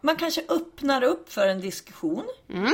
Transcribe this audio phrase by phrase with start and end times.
[0.00, 2.24] man kanske öppnar upp för en diskussion.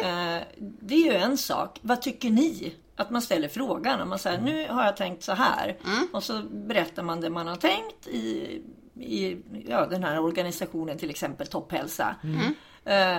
[0.04, 1.78] Eh, det är ju en sak.
[1.82, 2.74] Vad tycker ni?
[2.96, 4.00] Att man ställer frågan.
[4.00, 5.76] Om man säger nu har jag tänkt så här.
[6.12, 8.62] Och så berättar man det man har tänkt i,
[9.00, 9.36] i
[9.68, 12.16] ja, den här organisationen till exempel Topphälsa.
[12.84, 13.18] Eh,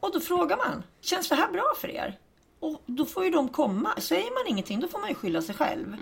[0.00, 0.82] och då frågar man.
[1.00, 2.18] Känns det här bra för er?
[2.60, 3.94] Och då får ju de komma.
[3.98, 5.96] Säger man ingenting då får man ju skylla sig själv.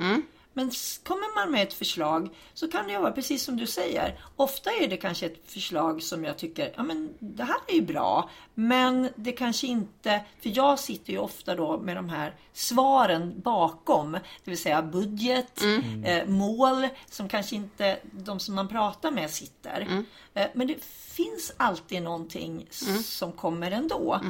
[0.53, 0.71] Men
[1.05, 4.21] kommer man med ett förslag så kan det vara precis som du säger.
[4.37, 7.83] Ofta är det kanske ett förslag som jag tycker, ja men det här är ju
[7.83, 8.31] bra.
[8.55, 14.13] Men det kanske inte, för jag sitter ju ofta då med de här svaren bakom.
[14.13, 15.63] Det vill säga budget,
[16.05, 20.05] eh, mål som kanske inte de som man pratar med sitter.
[20.35, 24.21] Eh, men det finns alltid någonting s- som kommer ändå.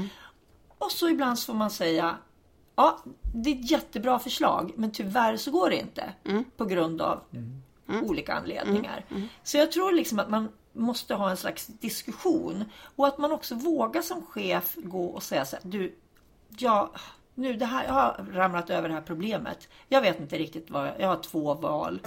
[0.79, 2.17] Och så ibland så får man säga
[2.81, 2.99] Ja,
[3.35, 6.13] det är ett jättebra förslag men tyvärr så går det inte.
[6.57, 7.21] På grund av
[8.03, 9.05] olika anledningar.
[9.43, 12.65] Så jag tror liksom att man måste ha en slags diskussion.
[12.97, 15.95] Och att man också vågar som chef gå och säga så här, du,
[16.59, 16.91] jag,
[17.35, 19.69] nu det här, jag har ramlat över det här problemet.
[19.89, 22.01] Jag vet inte riktigt vad, jag, jag har två val.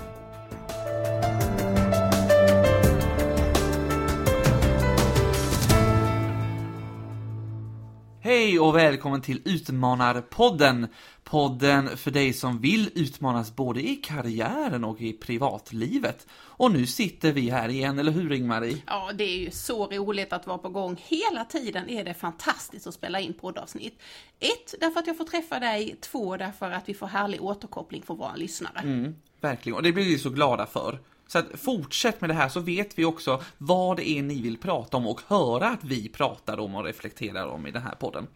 [8.25, 10.87] Hej och välkommen till Utmanarpodden!
[11.23, 16.27] Podden för dig som vill utmanas både i karriären och i privatlivet.
[16.33, 18.77] Och nu sitter vi här igen, eller hur Ingmarie?
[18.87, 21.01] Ja, det är ju så roligt att vara på gång.
[21.07, 23.99] Hela tiden är det fantastiskt att spela in poddavsnitt.
[24.39, 25.95] Ett, därför att jag får träffa dig.
[26.01, 28.79] Två, därför att vi får härlig återkoppling från våra lyssnare.
[28.79, 30.99] Mm, verkligen, och det blir vi så glada för.
[31.33, 34.57] Så att fortsätt med det här så vet vi också vad det är ni vill
[34.57, 38.27] prata om och höra att vi pratar om och reflekterar om i den här podden.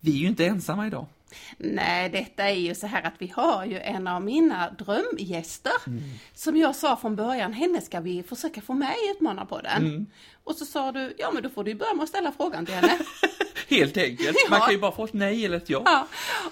[0.00, 1.06] Vi är ju inte ensamma idag.
[1.58, 5.72] Nej, detta är ju så här att vi har ju en av mina drömgäster.
[6.34, 10.06] Som jag sa från början, henne ska vi försöka få med i Utmanarpodden.
[10.44, 12.74] Och så sa du, ja men då får du börja med att ställa frågan till
[12.74, 12.98] henne.
[13.68, 14.36] Helt enkelt.
[14.44, 14.50] Ja.
[14.50, 15.82] Man kan ju bara få ett nej eller ett ja.
[15.84, 16.06] ja.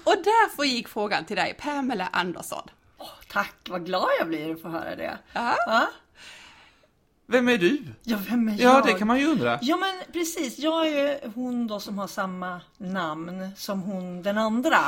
[0.05, 2.69] Och därför gick frågan till dig, Pamela Andersson.
[3.00, 5.19] Åh, tack, vad glad jag blir att få höra det.
[5.33, 5.88] Ja.
[7.27, 7.83] Vem är du?
[8.03, 8.87] Ja, vem är Ja, jag?
[8.87, 9.59] det kan man ju undra.
[9.62, 14.38] Ja men precis, jag är ju hon då som har samma namn som hon den
[14.38, 14.78] andra,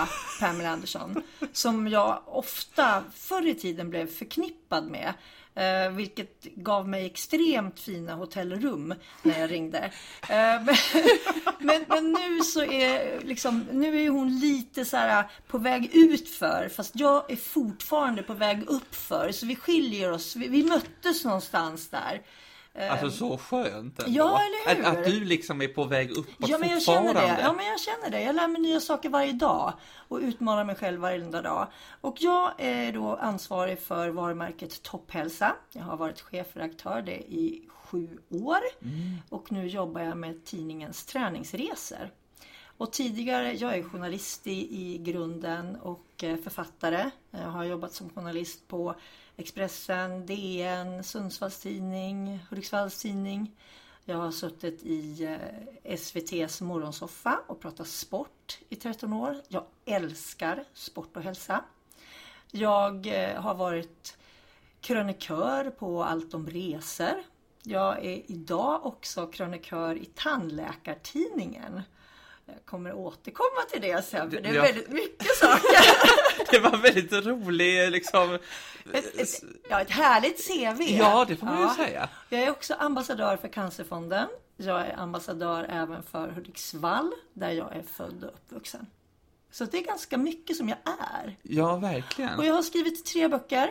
[0.41, 1.23] Pamela Andersson.
[1.53, 5.13] Som jag ofta förr i tiden blev förknippad med.
[5.55, 9.79] Eh, vilket gav mig extremt fina hotellrum när jag ringde.
[10.29, 10.77] Eh, men,
[11.59, 15.91] men, men nu så är liksom, nu är hon lite så här eh, på väg
[15.93, 19.33] utför fast jag är fortfarande på väg uppför.
[19.33, 22.23] Så vi skiljer oss, vi, vi möttes någonstans där.
[22.75, 24.19] Alltså så skönt ändå.
[24.19, 24.85] Ja, eller hur?
[24.85, 27.39] Att, att du liksom är på väg uppåt Ja men jag känner det.
[27.41, 28.23] Ja men jag känner det.
[28.23, 29.73] Jag lär mig nya saker varje dag
[30.09, 31.67] och utmanar mig själv varenda dag.
[32.01, 35.57] Och jag är då ansvarig för varumärket Topphälsa.
[35.73, 38.61] Jag har varit chefredaktör det i sju år
[39.29, 42.11] och nu jobbar jag med tidningens träningsresor.
[42.77, 47.11] Och tidigare, jag är journalist i, i grunden och eh, författare.
[47.31, 48.95] Jag har jobbat som journalist på
[49.37, 53.51] Expressen, DN, Sundsvalls Tidning, Hudiksvalls Tidning.
[54.05, 59.43] Jag har suttit i eh, SVTs morgonsoffa och pratat sport i 13 år.
[59.49, 61.65] Jag älskar sport och hälsa.
[62.51, 64.17] Jag eh, har varit
[64.81, 67.23] krönikör på Allt om resor.
[67.63, 71.83] Jag är idag också krönikör i Tandläkartidningen.
[72.53, 74.63] Jag kommer återkomma till det sen för det är Ja.
[74.63, 76.13] väldigt mycket saker.
[76.51, 78.35] Det var väldigt rolig liksom.
[78.93, 79.29] Ett, ett,
[79.69, 80.83] ja, ett härligt CV.
[80.83, 81.75] Ja, det får man ju Ja.
[81.77, 82.09] säga.
[82.29, 84.29] Jag är också ambassadör för Cancerfonden.
[84.57, 88.87] Jag är ambassadör även för Hudiksvall där jag är född och uppvuxen.
[89.51, 91.37] Så det är ganska mycket som jag är.
[91.43, 92.39] Ja, verkligen.
[92.39, 93.71] Och jag har skrivit tre böcker.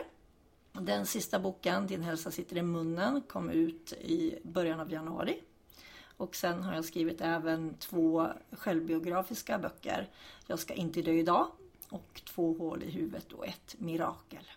[0.73, 5.41] Den sista boken, Din hälsa sitter i munnen, kom ut i början av januari.
[6.21, 10.09] Och sen har jag skrivit även två självbiografiska böcker.
[10.47, 11.47] Jag ska inte dö idag
[11.89, 14.51] och Två hål i huvudet och ett mirakel.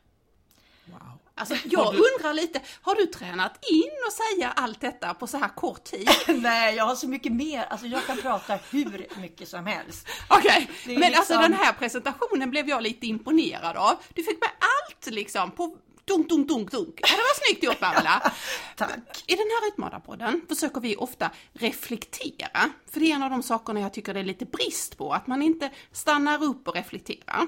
[0.85, 0.99] Wow.
[1.35, 5.49] Alltså jag undrar lite, har du tränat in och säga allt detta på så här
[5.49, 6.09] kort tid?
[6.43, 7.65] Nej, jag har så mycket mer.
[7.65, 10.07] Alltså jag kan prata hur mycket som helst.
[10.29, 13.95] Okej, är men alltså liksom- den här presentationen blev jag lite imponerad av.
[14.15, 17.01] Du fick med allt liksom på dunk, dunk, dunk, dunk.
[17.03, 18.33] Ja, det var snyggt gjort Pamela.
[18.77, 19.25] Tack.
[19.27, 23.81] I den här Utmanarpodden försöker vi ofta reflektera, för det är en av de sakerna
[23.81, 27.47] jag tycker det är lite brist på, att man inte stannar upp och reflekterar.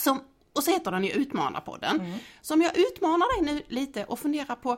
[0.00, 0.22] Som,
[0.52, 2.14] och så heter den ju Utmanarpodden.
[2.42, 4.68] Så om jag utmanar dig nu lite och funderar på,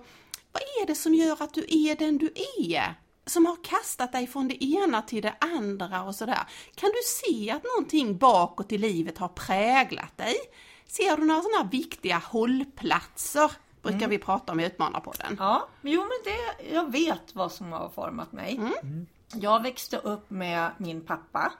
[0.52, 2.94] vad är det som gör att du är den du är?
[3.26, 6.40] Som har kastat dig från det ena till det andra och sådär.
[6.74, 10.34] Kan du se att någonting bakåt i livet har präglat dig?
[10.86, 13.50] Ser du några sådana viktiga hållplatser
[13.82, 15.36] brukar vi prata om i Utmanarpodden.
[15.38, 18.60] Ja, jo men det, jag vet vad som har format mig.
[19.34, 21.52] Jag växte upp med min pappa.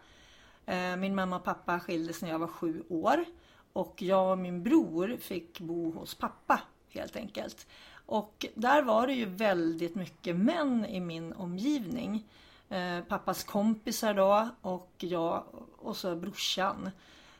[0.66, 3.24] Eh, Min mamma och pappa skildes när jag var sju år.
[3.72, 7.66] Och jag och min bror fick bo hos pappa helt enkelt.
[8.06, 12.28] Och där var det ju väldigt mycket män i min omgivning.
[12.69, 15.44] Eh, Pappas kompisar då och jag
[15.78, 16.90] och så brorsan.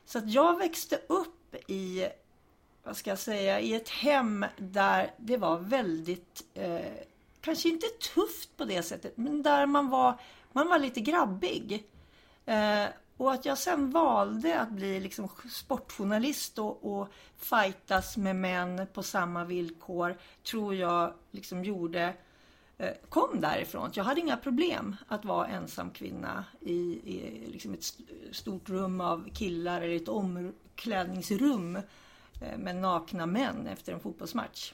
[0.05, 1.32] Så att jag växte upp
[1.67, 2.07] i
[2.83, 6.81] vad ska jag säga, i ett hem där det var väldigt, eh,
[7.41, 10.19] kanske inte tufft på det sättet, men där man var,
[10.51, 11.83] man var lite grabbig.
[12.45, 12.85] Eh,
[13.17, 17.07] och att jag sen valde att bli liksom sportjournalist och, och
[17.37, 22.13] fightas med män på samma villkor tror jag liksom gjorde
[22.77, 23.91] eh, kom därifrån.
[23.93, 26.73] Jag hade inga problem att vara ensam kvinna i,
[27.03, 27.93] i liksom ett
[28.31, 30.09] stort rum av killar eller ett
[30.83, 31.75] omklädningsrum
[32.41, 34.73] eh, med nakna män efter en fotbollsmatch.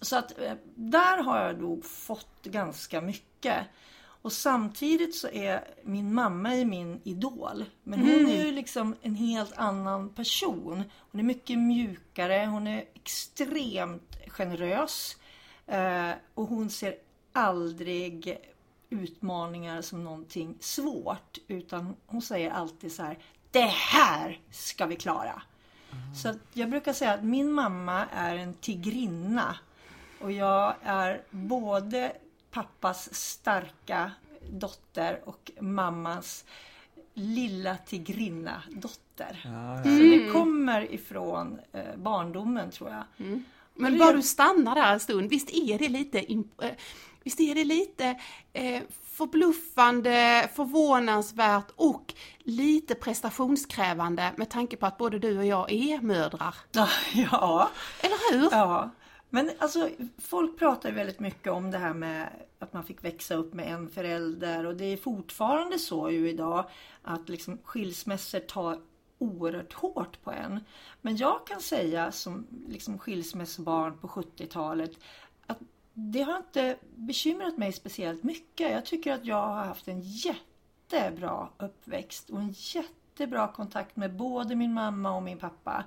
[0.00, 3.66] Så att eh, där har jag nog fått ganska mycket.
[4.22, 7.64] Och samtidigt så är min mamma är min idol.
[7.82, 10.82] Men hon är ju liksom en helt annan person.
[11.10, 15.16] Hon är mycket mjukare, hon är extremt generös.
[15.66, 16.94] Eh, och hon ser
[17.32, 18.38] aldrig
[18.90, 21.38] utmaningar som någonting svårt.
[21.48, 23.18] Utan hon säger alltid så här,
[23.50, 24.40] det här
[24.74, 25.42] ska vi klara.
[26.22, 29.56] Så att jag brukar säga att min mamma är en tigrinna.
[30.20, 32.12] Och jag är både
[32.50, 34.10] pappas starka
[34.50, 36.44] dotter och mammas
[37.14, 39.40] lilla tigrinna dotter.
[39.82, 43.04] Så det kommer ifrån eh, barndomen tror jag.
[43.74, 46.70] Men bara du stannar där en stund, visst är det lite, eh,
[47.22, 48.20] visst är det lite
[48.52, 48.82] eh,
[49.14, 56.54] förbluffande, förvånansvärt och lite prestationskrävande med tanke på att både du och jag är mödrar.
[57.14, 57.70] Ja,
[58.00, 58.48] Eller hur?
[58.50, 58.90] ja.
[59.30, 59.88] Men alltså
[60.18, 62.28] folk pratar väldigt mycket om det här med
[62.58, 66.64] att man fick växa upp med en förälder och det är fortfarande så ju idag
[67.02, 68.78] att liksom skilsmässor tar
[69.18, 70.60] oerhört hårt på en.
[71.00, 74.98] Men jag kan säga som liksom skilsmässobarn på 70-talet att
[75.94, 78.70] det har inte bekymrat mig speciellt mycket.
[78.70, 84.54] Jag tycker att jag har haft en jättebra uppväxt och en jättebra kontakt med både
[84.54, 85.84] min mamma och min pappa.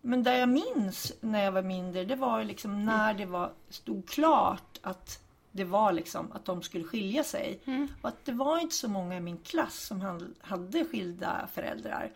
[0.00, 4.08] Men där jag minns när jag var mindre, det var liksom när det var, stod
[4.08, 5.22] klart att
[5.52, 7.60] det var liksom att de skulle skilja sig.
[8.02, 12.12] Och att det var inte så många i min klass som hade skilda föräldrar.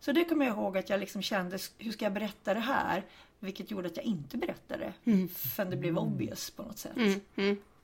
[0.00, 3.04] Så det kommer jag ihåg att jag liksom kände, hur ska jag berätta det här?
[3.42, 4.92] Vilket gjorde att jag inte berättade.
[5.28, 6.92] Förrän det blev obvious på något sätt.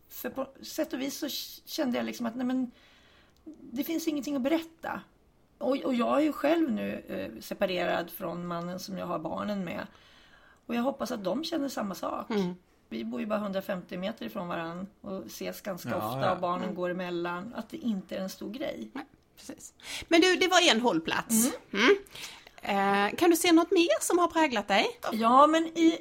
[0.09, 1.29] För på sätt och vis så
[1.69, 2.71] kände jag liksom att nej men,
[3.45, 5.01] det finns ingenting att berätta.
[5.59, 9.65] Och, och jag är ju själv nu eh, separerad från mannen som jag har barnen
[9.65, 9.87] med.
[10.67, 12.27] Och jag hoppas att de känner samma sak.
[12.89, 16.33] Vi bor ju bara 150 meter ifrån varandra och ses ganska Ja, ofta ja.
[16.35, 17.55] och barnen går emellan.
[17.55, 18.91] Att det inte är en stor grej.
[18.93, 19.05] Nej,
[19.37, 19.75] precis.
[20.09, 21.53] Men du, det var en hållplats.
[21.73, 21.97] Mm.
[22.63, 24.99] Eh, kan du se något mer som har präglat dig?
[25.13, 25.99] Ja, men i,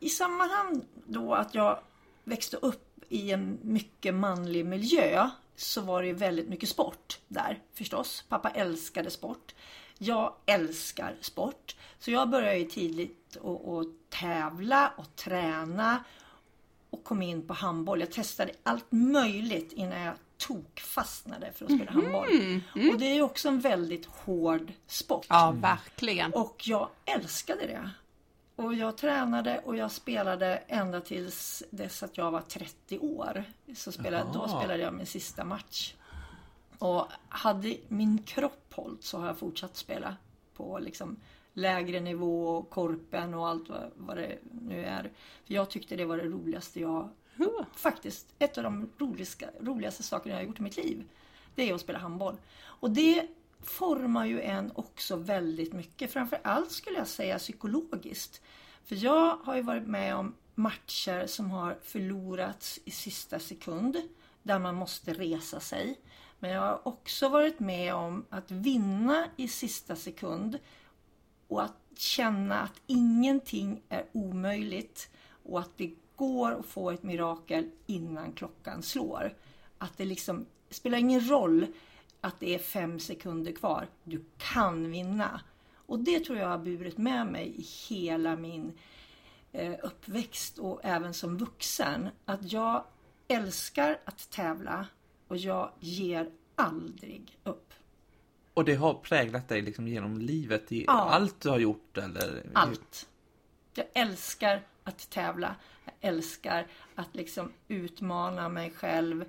[0.00, 1.78] i sammanhang då att jag
[2.24, 8.24] växte upp i en mycket manlig miljö så var det väldigt mycket sport där förstås.
[8.28, 9.54] Pappa älskade sport.
[9.98, 11.76] Jag älskar sport.
[11.98, 16.04] Så jag började ju tidigt att tävla och träna
[16.90, 18.00] och kom in på handboll.
[18.00, 20.14] Jag testade allt möjligt innan jag
[20.46, 22.60] tok fastnade för att spela handboll.
[22.92, 25.26] Och det är ju också en väldigt hård sport.
[25.28, 26.32] Ja, verkligen.
[26.32, 27.90] Och jag älskade det.
[28.56, 33.44] Och jag tränade och jag spelade ända tills dess att jag var 30 år.
[33.76, 35.94] Så spelade, då spelade jag min sista match.
[36.78, 40.16] Och hade min kropp hållit så har jag fortsatt spela
[40.56, 41.16] på liksom
[41.52, 45.02] lägre nivå och korpen och allt vad, vad det nu är.
[45.44, 47.08] För jag tyckte det var det roligaste jag...
[47.74, 51.04] Faktiskt ett av de roligaste, roligaste sakerna jag har gjort i mitt liv.
[51.54, 52.36] Det är att spela handboll.
[52.62, 53.28] Och det
[53.62, 56.12] formar ju en också väldigt mycket.
[56.12, 58.42] Framförallt skulle jag säga psykologiskt.
[58.84, 63.96] För jag har ju varit med om matcher som har förlorats i sista sekund.
[64.42, 66.00] Där man måste resa sig.
[66.38, 70.58] Men jag har också varit med om att vinna i sista sekund.
[71.48, 75.10] Och att känna att ingenting är omöjligt.
[75.44, 79.34] Och att det går att få ett mirakel innan klockan slår.
[79.78, 81.66] Att det liksom spelar ingen roll
[82.20, 83.88] att det är fem sekunder kvar.
[84.04, 85.40] Du kan vinna.
[85.86, 88.72] Och det tror jag har burit med mig i hela min
[89.52, 92.08] eh, uppväxt och även som vuxen.
[92.24, 92.84] Att jag
[93.28, 94.86] älskar att tävla
[95.28, 97.72] och jag ger aldrig upp.
[98.54, 100.92] Och det har präglat dig liksom genom livet i Ja.
[100.92, 102.46] allt du har gjort eller?
[102.52, 103.08] Allt.
[103.74, 105.56] Jag älskar att tävla.
[105.84, 109.24] Jag älskar att liksom utmana mig själv.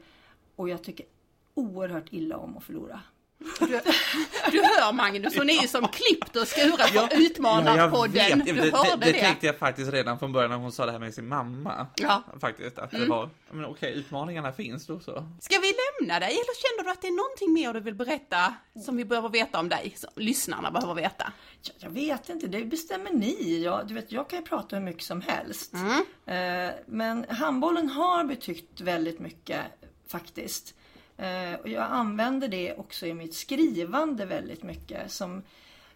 [0.56, 1.06] Och jag tycker
[1.54, 3.02] oerhört illa om att förlora.
[3.60, 3.80] Du,
[4.52, 8.14] du hör Magnus, hon är ju som klippt och skuren på Utmanarpodden.
[8.40, 8.46] vet.
[8.46, 9.20] Du det, hörde det, det det.
[9.20, 11.88] tänkte jag faktiskt redan från början när hon sa det här med sin mamma.
[11.96, 12.24] Ja.
[12.42, 13.04] Faktiskt, att Mm.
[13.06, 15.12] det var, men okej, utmaningarna finns då så.
[15.42, 18.54] Ska vi lämna dig eller känner du att det är någonting mer du vill berätta
[18.86, 21.34] som vi behöver veta om dig, som lyssnarna behöver veta?
[21.62, 23.62] Ja, jag vet inte, det bestämmer ni.
[23.64, 25.74] Jag, du vet, jag kan ju prata hur mycket som helst.
[26.26, 29.62] Eh, men handbollen har betytt väldigt mycket
[30.08, 30.74] faktiskt.
[31.24, 35.12] Eh, och jag använder det också i mitt skrivande väldigt mycket.
[35.12, 35.44] Som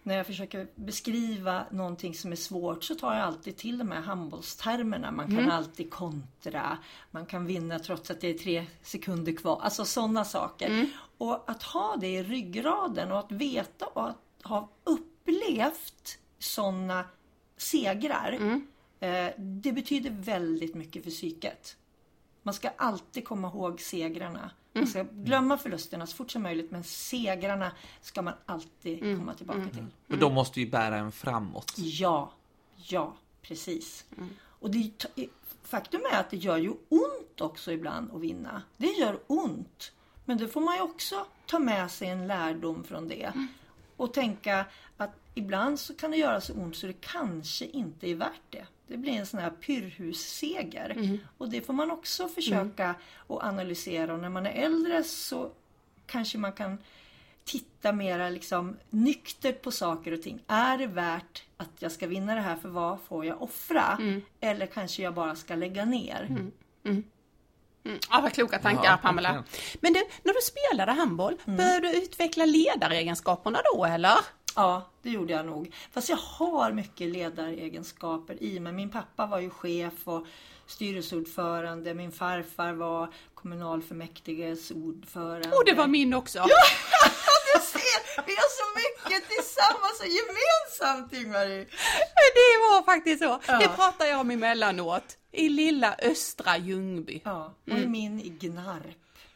[0.04, 4.02] när jag försöker beskriva någonting som är svårt så tar jag alltid till de här
[4.02, 5.12] handbollstermerna.
[5.12, 6.78] Man kan alltid kontra,
[7.12, 9.60] man kan vinna trots att det är tre sekunder kvar.
[9.64, 10.70] Alltså sådana saker.
[11.18, 17.06] Och att ha det i ryggraden och att veta och att ha upplevt sådana
[17.58, 18.38] segrar.
[19.00, 21.78] Eh, det betyder väldigt mycket för psyket.
[22.44, 24.52] Man ska alltid komma ihåg segrarna.
[24.78, 29.70] Man ska glömma förlusterna så fort som möjligt men segrarna ska man alltid komma tillbaka
[29.74, 29.86] till.
[30.08, 31.74] För de måste ju bära en framåt.
[31.78, 32.32] Ja,
[32.76, 34.06] ja, precis.
[34.60, 34.92] Och det,
[35.64, 38.62] faktum är att det gör ju ont också ibland att vinna.
[38.78, 39.92] Det gör ont.
[40.26, 43.32] Men då får man ju också ta med sig en lärdom från det.
[43.98, 44.66] Och tänka
[45.38, 48.66] ibland så kan det göra så ont så det kanske inte är värt det.
[48.88, 51.20] Det blir en sån här pyrhusseger.
[51.38, 52.90] Och det får man också försöka
[53.28, 54.14] att analysera.
[54.14, 55.52] Och när man är äldre så
[56.06, 56.78] kanske man kan
[57.44, 60.40] titta mera liksom nyktert på saker och ting.
[60.48, 63.98] Är det värt att jag ska vinna det här för vad får jag offra?
[64.40, 66.28] Eller kanske jag bara ska lägga ner?
[66.30, 66.52] Mm,
[68.12, 69.44] Ja, vad kloka tankar Ja, Pamela.
[69.82, 74.16] Men du, när du spelade handboll, började du utveckla ledaregenskaperna då eller?
[74.58, 75.74] Ja, det gjorde jag nog.
[75.92, 78.74] Fast jag har mycket ledaregenskaper i mig.
[78.74, 80.26] Min pappa var ju chef och
[80.68, 81.94] styrelseordförande.
[81.94, 85.50] Min farfar var kommunalfullmäktiges ordförande.
[85.52, 86.40] Och det var min också.
[87.56, 91.64] Du ser, vi har så mycket tillsammans och gemensamt Ingmarie.
[92.36, 93.40] Det var faktiskt så.
[93.48, 93.60] Ja.
[93.60, 95.18] Det pratar jag om emellanåt.
[95.32, 97.22] I lilla östra Ljungby.
[97.26, 98.84] Ja, och min i Gnarp.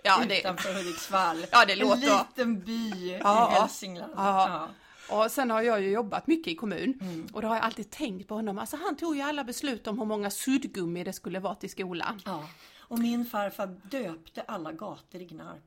[0.03, 1.45] Ja, det- utanför Hudiksvall.
[1.51, 3.51] Ja, det En låter- liten by Ja.
[3.51, 4.13] i Hälsingland.
[4.15, 4.67] Ja.
[5.11, 7.27] Och sen har jag ju jobbat mycket i kommun Mm.
[7.33, 8.59] och då har jag alltid tänkt på honom.
[8.59, 12.21] Alltså han tog ju alla beslut om hur många suddgummi det skulle vara till skolan.
[12.25, 12.47] Ja.
[12.79, 15.63] Och min farfar döpte alla gator i Gnarp.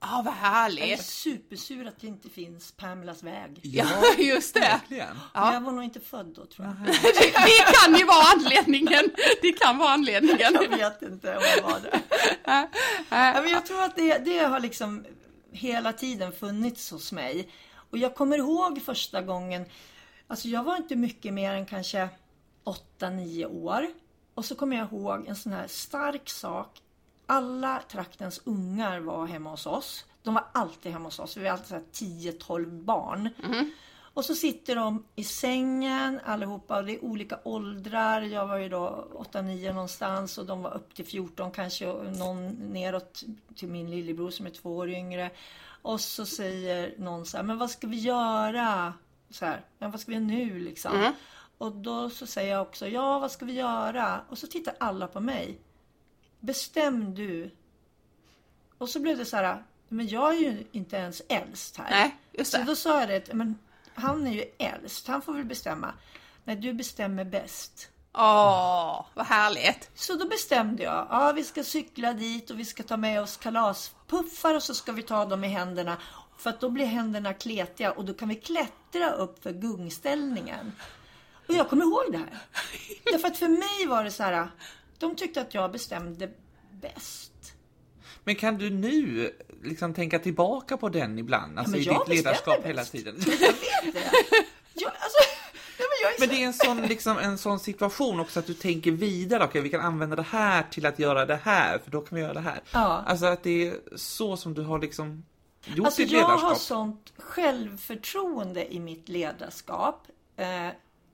[0.00, 1.04] Ja, vad Jag är härligt.
[1.04, 3.60] supersur att det inte finns Pamelas väg.
[3.62, 3.86] Ja,
[4.18, 4.60] just det.
[4.60, 5.16] verkligen.
[5.34, 6.76] Men jag var nog inte född då tror jag.
[6.86, 6.92] det.
[7.32, 9.10] Det kan ju vara anledningen.
[9.42, 10.38] Det kan vara anledningen.
[10.52, 12.00] Jag vet inte om jag var det.
[13.10, 15.04] Ja, men jag tror att det, det har liksom
[15.52, 17.48] hela tiden funnits hos mig.
[17.96, 19.64] Och jag kommer ihåg första gången,
[20.26, 22.08] alltså jag var inte mycket mer än kanske
[22.98, 23.86] 8-9 år.
[24.34, 26.82] Och så kommer jag ihåg en sån här stark sak.
[27.26, 30.04] Alla traktens ungar var hemma hos oss.
[30.22, 31.36] De var alltid hemma hos oss.
[31.36, 33.28] Vi var alltid så här 10-12 barn.
[33.98, 38.22] Och så sitter de i sängen allihopa och det är olika åldrar.
[38.22, 42.48] Jag var ju då 8-9 någonstans och de var upp till 14 kanske och någon
[42.48, 43.22] neråt
[43.54, 45.30] till min lillebror som är två år yngre.
[45.86, 48.94] Och så säger någon så här, men vad ska vi göra?
[49.30, 51.12] Så här, men vad ska vi göra nu liksom?
[51.58, 54.20] Och då så säger jag också, ja vad ska vi göra?
[54.28, 55.58] Och så tittar alla på mig.
[56.40, 57.50] Bestäm du.
[58.78, 61.90] Och så blev det så här, men jag är ju inte ens äldst här.
[61.90, 62.64] Nej, just Så det.
[62.64, 63.58] då sa jag det, men
[63.94, 65.92] han är ju äldst, han får väl bestämma.
[66.44, 67.90] Nej, du bestämmer bäst.
[68.18, 69.90] Åh, vad härligt.
[69.94, 73.36] Så då bestämde jag, ja vi ska cykla dit och vi ska ta med oss
[73.36, 75.96] kalaspuffar och så ska vi ta dem i händerna.
[76.38, 80.72] För att då blir händerna kletiga och då kan vi klättra upp för gungställningen.
[81.48, 82.38] Och jag kommer ihåg det här.
[83.12, 84.48] Därför att för mig var det så här,
[84.98, 86.30] de tyckte att jag bestämde
[86.70, 87.32] bäst.
[88.24, 89.32] Men kan du nu
[89.62, 91.58] liksom tänka tillbaka på den ibland?
[91.58, 93.16] Alltså men i jag ditt ledarskap hela tiden.
[93.18, 94.10] Jag vet det.
[94.78, 95.18] Jag, alltså,
[96.18, 99.44] men jag det är en sån, liksom, en sån situation också att du tänker vidare.
[99.44, 102.22] Okej, vi kan använda det här till att göra det här, för då kan vi
[102.22, 102.60] göra det här.
[102.72, 103.02] Ja.
[103.06, 105.24] Alltså att det är så som du har liksom
[105.64, 106.48] gjort Alltså ditt jag ledarskap.
[106.50, 110.06] har sånt självförtroende i mitt ledarskap.
[110.36, 110.68] Eh,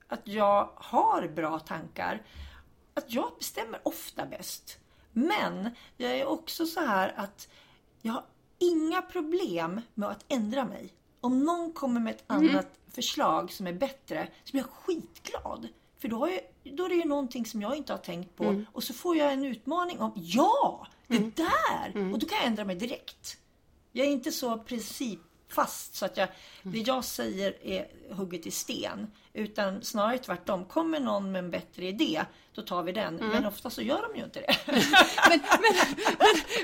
[0.07, 2.21] att jag har bra tankar.
[2.93, 4.77] Att jag bestämmer ofta bäst.
[5.11, 7.47] Men jag är också så här att
[8.01, 8.23] jag har
[8.59, 10.89] inga problem med att ändra mig.
[11.23, 15.67] Om någon kommer med ett annat förslag som är bättre så blir jag skitglad.
[15.99, 16.39] För då, jag,
[16.77, 19.33] då är det ju någonting som jag inte har tänkt på och så får jag
[19.33, 22.13] en utmaning om ja, det där!
[22.13, 23.37] Och då kan jag ändra mig direkt.
[23.91, 26.29] Jag är inte så principfast så att jag,
[26.63, 29.11] det jag säger är hugget i sten.
[29.33, 30.65] Utan snarare tvärtom.
[30.65, 32.21] Kommer någon med en bättre idé,
[32.55, 33.15] då tar vi den.
[33.15, 34.55] Men ofta så gör de ju inte det.
[35.29, 35.75] men, men,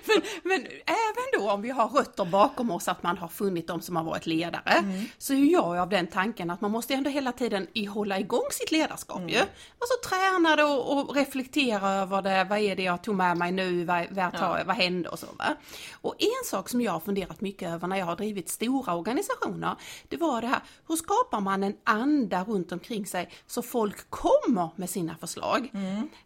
[0.06, 3.82] men, men, även då om vi har rötter bakom oss att man har funnit de
[3.82, 4.84] som har varit ledare,
[5.18, 8.72] så är jag av den tanken att man måste ändå hela tiden hålla igång sitt
[8.72, 9.38] ledarskap ju.
[9.38, 13.52] Alltså träna det och, och reflektera över det, vad är det jag tog med mig
[13.52, 15.28] nu, vad, vad, tar, vad hände och så.
[15.38, 15.56] Va?
[16.02, 19.76] Och en sak som jag har funderat mycket över när jag har drivit stora organisationer,
[20.08, 24.70] det var det här, hur skapar man en anda runt omkring sig så folk kommer
[24.76, 25.72] med sina förslag?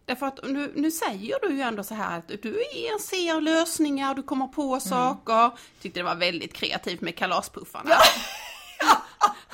[0.05, 4.15] Därför att nu, nu säger du ju ändå så här att du är, ser lösningar,
[4.15, 5.51] du kommer på saker.
[5.81, 7.95] Tyckte det var väldigt kreativt med kalaspuffarna.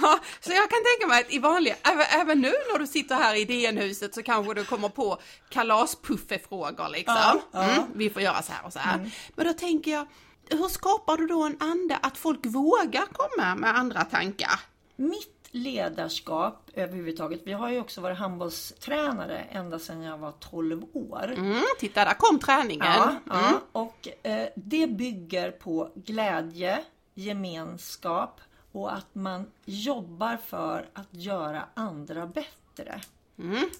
[0.01, 3.15] Ja, så jag kan tänka mig att i vanliga, även, även nu när du sitter
[3.15, 5.17] här i DN-huset så kanske du kommer på
[5.49, 7.15] kalaspuffefrågor liksom.
[7.15, 7.63] Ja, ja.
[7.63, 9.11] Mm, vi får göra så här och så här.
[9.35, 10.07] Men då tänker jag,
[10.49, 14.59] hur skapar du då en ande att folk vågar komma med andra tankar?
[14.95, 17.41] Mitt ledarskap överhuvudtaget.
[17.45, 21.33] Vi har ju också varit handbollstränare ända sedan jag var 12 år.
[21.37, 22.85] Mm, titta, där kom träningen.
[22.85, 23.19] Ja, Mm.
[23.25, 23.61] ja.
[23.71, 28.41] Och eh, det bygger på glädje, gemenskap
[28.71, 33.01] och att man jobbar för att göra andra bättre.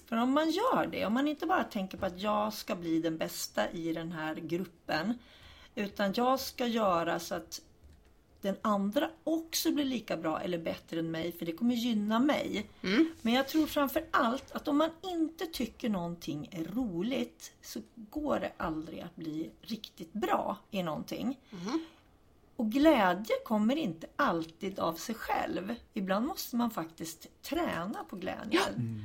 [0.08, 3.00] För om man gör det, om man inte bara tänker på att jag ska bli
[3.00, 5.18] den bästa i den här gruppen.
[5.74, 7.60] Utan jag ska göra så att
[8.42, 12.66] den andra också blir lika bra eller bättre än mig för det kommer gynna mig.
[13.22, 18.40] Men jag tror framför allt att om man inte tycker någonting är roligt så går
[18.40, 21.38] det aldrig att bli riktigt bra i någonting.
[22.56, 25.74] Och glädje kommer inte alltid av sig själv.
[25.94, 29.02] Ibland måste man faktiskt träna på glädjen.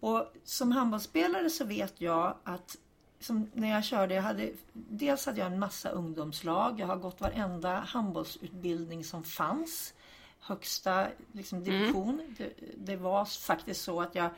[0.00, 2.76] Och som handbollsspelare så vet jag att
[3.24, 6.80] som när jag körde, jag hade, dels hade jag en massa ungdomslag.
[6.80, 9.94] Jag har gått varenda handbollsutbildning som fanns.
[10.40, 12.34] Högsta liksom, division.
[12.38, 14.30] Det, det var faktiskt så att jag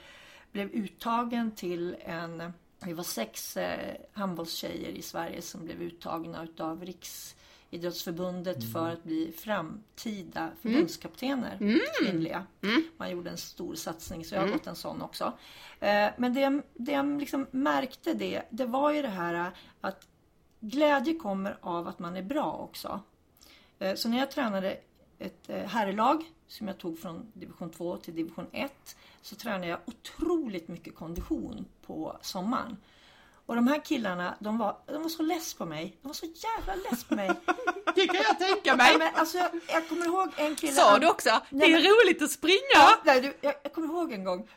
[0.52, 2.52] blev uttagen till en...
[2.84, 6.84] Vi var sex eh, handbollstjejer i Sverige som blev uttagna utav
[7.76, 11.56] Riksidrottsförbundet för att bli framtida förbundskaptener.
[12.04, 12.46] Kvinnliga.
[12.96, 15.32] Man gjorde en stor satsning så jag har gått en sån också.
[15.80, 20.06] Eh, men det, jag- det jag liksom märkte det, det var ju det här att
[20.60, 23.00] glädje kommer av att man är bra också.
[23.78, 24.78] Eh, Så när jag tränade
[25.18, 29.78] ett eh, herrlag som jag tog från division 2 till division 1 så tränade jag
[29.84, 32.76] otroligt mycket kondition på sommaren.
[33.46, 35.98] Och de här killarna, de var, de var så less på mig.
[36.02, 37.30] De var så jävla less på mig.
[37.94, 38.98] Det kan jag tänka Nej, mig.
[38.98, 40.72] men alltså, jag, jag kommer ihåg en kille...
[40.72, 42.58] Sa du också, det Nej, är men- roligt att springa?
[42.74, 44.48] Ja, nej, du, jag, jag kommer ihåg en gång,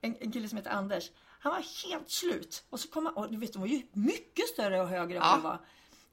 [0.00, 1.04] en, en kille som heter Anders.
[1.40, 2.62] Han var helt slut.
[2.70, 5.22] Och så kom han, och du vet, de var ju mycket större och högre än
[5.24, 5.28] Ja.
[5.30, 5.58] vad jag var.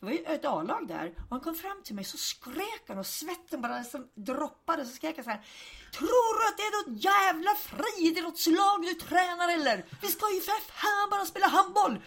[0.01, 2.97] Det var ju ett A-lag där och han kom fram till mig så skrek han
[2.97, 4.85] och svetten bara liksom droppade.
[4.85, 5.41] Så skrek han så här.
[5.93, 9.85] Tror du att det är något jävla friidrottslag du tränar eller?
[10.01, 11.99] Vi ska ju för fan bara spela handboll!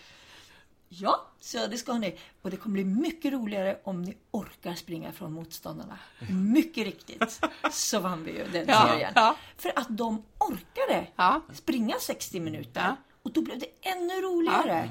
[0.88, 2.18] Ja, så det ska ni.
[2.42, 5.98] Och det kommer bli mycket roligare om ni orkar springa från motståndarna.
[6.30, 7.40] Mycket riktigt
[7.72, 9.12] så vann vi ju den Ja, serien.
[9.16, 9.36] ja.
[9.56, 11.40] För att de orkade Ja.
[11.54, 12.96] springa 60 minuter.
[13.22, 14.90] Och då blev det ännu roligare.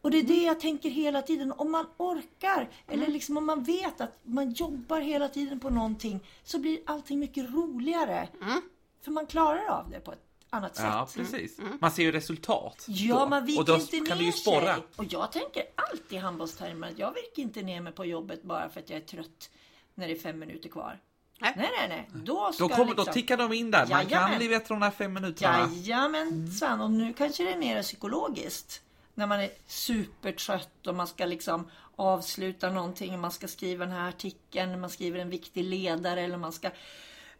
[0.00, 1.52] Och det är det jag tänker hela tiden.
[1.52, 3.12] Om man orkar, eller Mm.
[3.12, 7.50] liksom om man vet att man jobbar hela tiden på någonting, så blir allting mycket
[7.50, 8.28] roligare.
[8.42, 8.60] Mm.
[9.04, 11.16] För man klarar av det på ett annat Ja, sätt.
[11.16, 11.58] precis.
[11.58, 11.78] Mm.
[11.80, 12.84] Man ser ju resultat.
[12.88, 13.28] Ja, då.
[13.28, 14.74] man viker Och då inte kan ner ju sporra.
[14.74, 14.84] sig.
[14.96, 18.68] Och jag tänker alltid i handbollstermer att jag viker inte ner mig på jobbet bara
[18.68, 19.50] för att jag är trött
[19.94, 20.98] när det är fem minuter kvar.
[21.40, 21.52] Nej.
[21.56, 22.22] Nej, nej, nej.
[22.24, 23.04] Då ska Då, kommer, liksom...
[23.06, 23.78] då tickar de in där.
[23.78, 24.38] Man kan Jajamän.
[24.38, 25.70] bli bättre de där fem minuterna.
[25.74, 28.82] Jajamän Sven, och nu kanske det är mer psykologiskt.
[29.18, 34.08] När man är supertrött och man ska liksom avsluta någonting, man ska skriva den här
[34.08, 36.70] artikeln, man skriver en viktig ledare eller man ska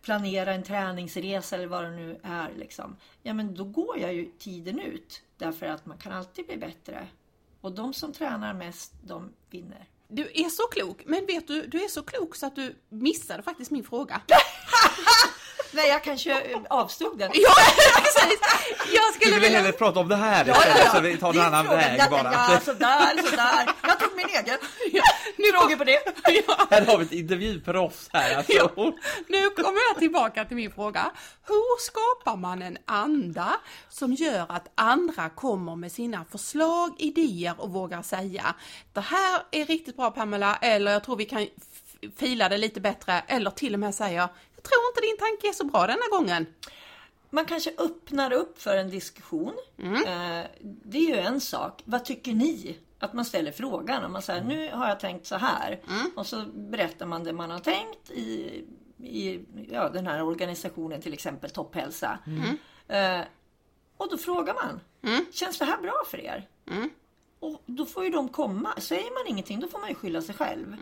[0.03, 2.53] planera en träningsresa eller vad det nu är.
[2.57, 2.97] Liksom.
[3.23, 5.23] Ja men då går jag ju tiden ut.
[5.37, 7.09] Därför att man kan alltid bli bättre.
[7.61, 9.89] Och de som tränar mest, de vinner.
[10.09, 13.43] Du är så klok, men vet du, du är så klok så att du missade
[13.43, 14.21] faktiskt min fråga.
[15.73, 17.31] Nej, jag kanske avstod den.
[17.35, 17.51] Ja,
[17.97, 18.41] precis!
[18.95, 19.59] Jag Du skulle ville vilja...
[19.59, 22.33] hellre prata om det här Ja, ja, så vi tar en annan väg ja, bara.
[22.33, 23.71] Ja, sådär, sådär.
[23.83, 24.59] Jag tog min egen.
[24.93, 25.03] Ja,
[25.37, 26.01] nu, Frågor på det?
[26.47, 28.53] ja, Här har vi ett intervjuproffs här alltså.
[28.53, 28.71] ja.
[29.29, 31.11] nu kommer jag tillbaka till min fråga.
[31.47, 33.53] Hur skapar man en anda
[33.89, 38.55] som gör att andra kommer med sina förslag, idéer och vågar säga
[38.93, 41.47] det här är riktigt bra Pamela, eller jag tror vi kan
[42.17, 44.29] fila det lite bättre, eller till och med säga
[44.59, 46.47] jag tror inte din tanke är så bra denna gången.
[47.31, 49.55] Man kanske öppnar upp för en diskussion.
[50.07, 51.83] Eh, det är ju en sak.
[51.85, 52.79] Vad tycker ni?
[52.99, 54.05] Att man ställer frågan.
[54.05, 55.81] Om man säger nu har jag tänkt så här.
[56.17, 58.65] Och så berättar man det man har tänkt i,
[58.99, 59.41] i
[59.71, 62.19] ja, den här organisationen till exempel Topphälsa.
[62.89, 63.21] Eh,
[63.97, 64.81] och då frågar man.
[65.33, 66.49] Känns det här bra för er?
[67.41, 68.75] Och då får ju de komma.
[68.79, 70.77] Säger man ingenting då får man ju skylla sig själv.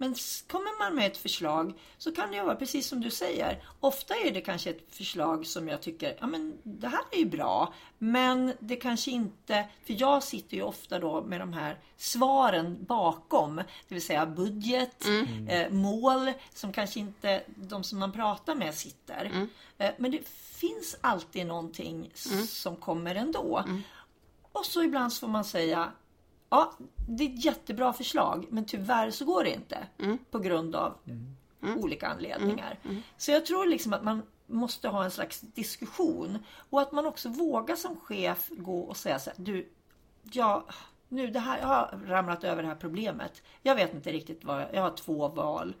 [0.00, 0.14] Men
[0.48, 3.62] kommer man med ett förslag så kan det vara precis som du säger.
[3.80, 7.24] Ofta är det kanske ett förslag som jag tycker, ja men det här är ju
[7.24, 7.74] bra.
[7.98, 13.56] Men det kanske inte, för jag sitter ju ofta då med de här svaren bakom.
[13.56, 15.04] Det vill säga budget,
[15.48, 19.48] eh, mål som kanske inte de som man pratar med sitter.
[19.78, 23.64] Eh, men det finns alltid någonting s- som kommer ändå.
[24.52, 25.92] Och så ibland så får man säga
[26.50, 26.72] Ja,
[27.08, 29.78] det är ett jättebra förslag men tyvärr så går det inte.
[30.30, 30.94] På grund av
[31.76, 32.78] olika anledningar.
[33.16, 36.38] Så jag tror liksom att man måste ha en slags diskussion.
[36.70, 39.68] Och att man också vågar som chef gå och säga så här, du,
[40.32, 40.62] jag,
[41.08, 43.42] nu det här, jag har ramlat över det här problemet.
[43.62, 45.74] Jag vet inte riktigt vad, jag, har två val.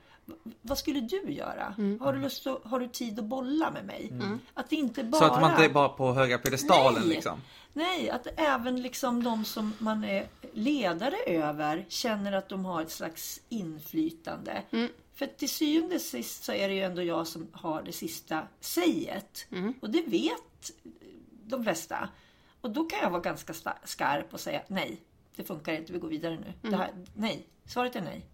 [0.62, 1.74] Vad skulle du göra?
[2.00, 4.12] Har, du lust att, har du tid att bolla med mig?
[4.54, 5.18] Att det inte bara...
[5.18, 7.14] Så att man inte är bara på höga piedestalen Nej.
[7.14, 7.40] liksom.
[7.72, 12.90] Nej, att även liksom de som man är ledare över känner att de har ett
[12.90, 14.62] slags inflytande.
[15.14, 18.42] För till syvende och sist så är det ju ändå jag som har det sista
[18.60, 19.46] säget.
[19.80, 20.72] Och det vet
[21.46, 22.08] de flesta.
[22.60, 23.54] Och då kan jag vara ganska
[23.84, 25.00] skarp och säga nej,
[25.36, 26.70] det funkar inte, vi går vidare nu.
[26.70, 28.26] Det här, nej, svaret är nej.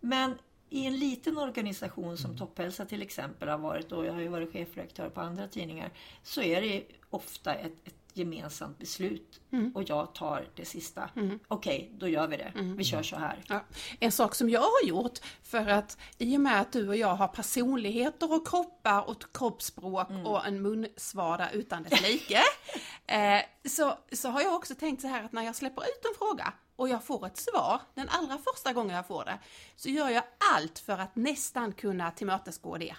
[0.00, 0.34] Men
[0.70, 4.52] i en liten organisation som Topphälsa till exempel har varit och jag har ju varit
[4.52, 5.90] chefredaktör på andra tidningar
[6.22, 9.40] så är det ofta ett, ett gemensamt beslut
[9.74, 11.10] och jag tar det sista.
[11.48, 12.52] Okej, då gör vi det.
[12.76, 13.44] Vi kör så här.
[13.48, 13.64] Ja.
[14.00, 17.14] En sak som jag har gjort, för att i och med att du och jag
[17.14, 22.42] har personligheter och kroppar och kroppsspråk och en munsvada utan dess like,
[23.06, 26.18] eh, så, så har jag också tänkt så här att när jag släpper ut en
[26.18, 29.38] fråga och jag får ett svar, den allra första gången jag får det,
[29.76, 32.94] så gör jag allt för att nästan kunna tillmötesgå det.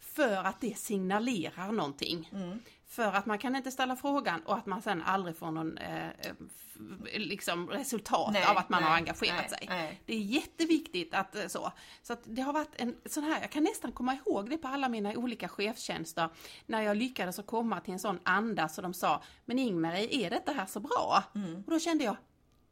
[0.00, 2.30] För att det signalerar någonting.
[2.94, 6.08] För att man kan inte ställa frågan och att man sen aldrig får någon eh,
[6.28, 6.78] f-
[7.16, 10.00] liksom resultat Nej, av att man har nej, engagerat nej, sig.
[10.06, 11.72] Det är jätteviktigt att eh, så.
[12.02, 14.68] Så att det har varit en sån här, jag kan nästan komma ihåg det på
[14.68, 16.28] alla mina olika chefstjänster,
[16.66, 20.30] när jag lyckades att komma till en sån anda så de sa, men Ingmarie, är
[20.30, 21.22] detta här så bra?
[21.34, 21.54] Mm.
[21.66, 22.16] Och då kände jag,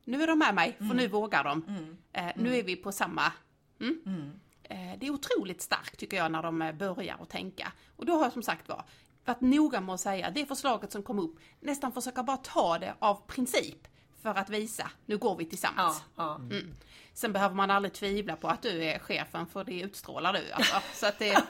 [0.04, 1.64] nu är de med mig, för nu vågar de.
[2.12, 3.32] Eh, nu är vi på samma
[3.80, 4.32] Mm.
[4.62, 7.72] Eh, Det är otroligt starkt tycker jag när de eh, börjar att tänka.
[7.96, 8.84] Och då har jag som sagt var
[9.24, 12.94] varit noga med att säga det förslaget som kom upp, nästan försöka bara ta det
[12.98, 13.78] av princip
[14.22, 16.02] för att visa, nu går vi Ja, tillsammans.
[16.16, 16.34] ja.
[16.36, 16.74] Mm.
[17.14, 20.74] Sen behöver man aldrig tvivla på att du är chefen för det utstrålar du alltså.
[20.94, 21.42] Så att det,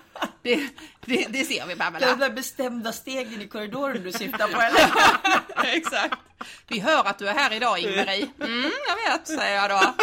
[0.43, 0.57] det,
[1.07, 2.15] det, det ser vi De Pamela.
[2.17, 5.77] där bestämda stegen i korridoren du syftar på eller?
[5.77, 6.19] Exakt.
[6.69, 8.31] Vi hör att du är här idag Ingmarie.
[8.41, 9.95] Mm, jag vet, säger jag då.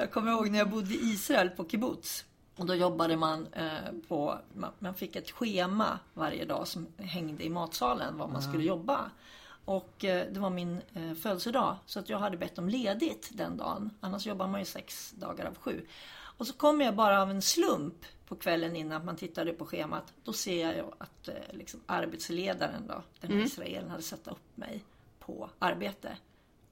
[0.00, 2.24] Jag kommer ihåg när jag bodde i Israel på kibbutz.
[2.56, 4.38] Och då jobbade man eh, på,
[4.78, 9.10] man, fick ett schema varje dag som hängde i matsalen var man skulle jobba.
[9.64, 13.56] Och eh, det var min eh, födelsedag så att jag hade bett om ledigt den
[13.56, 13.90] dagen.
[14.00, 15.86] Annars jobbar man ju sex dagar av sju.
[16.12, 20.12] Och så kom jag bara av en slump på kvällen innan man tittade på schemat.
[20.24, 24.84] Då ser jag att liksom, arbetsledaren då, den här israelen hade satt upp mig
[25.20, 26.16] på arbete.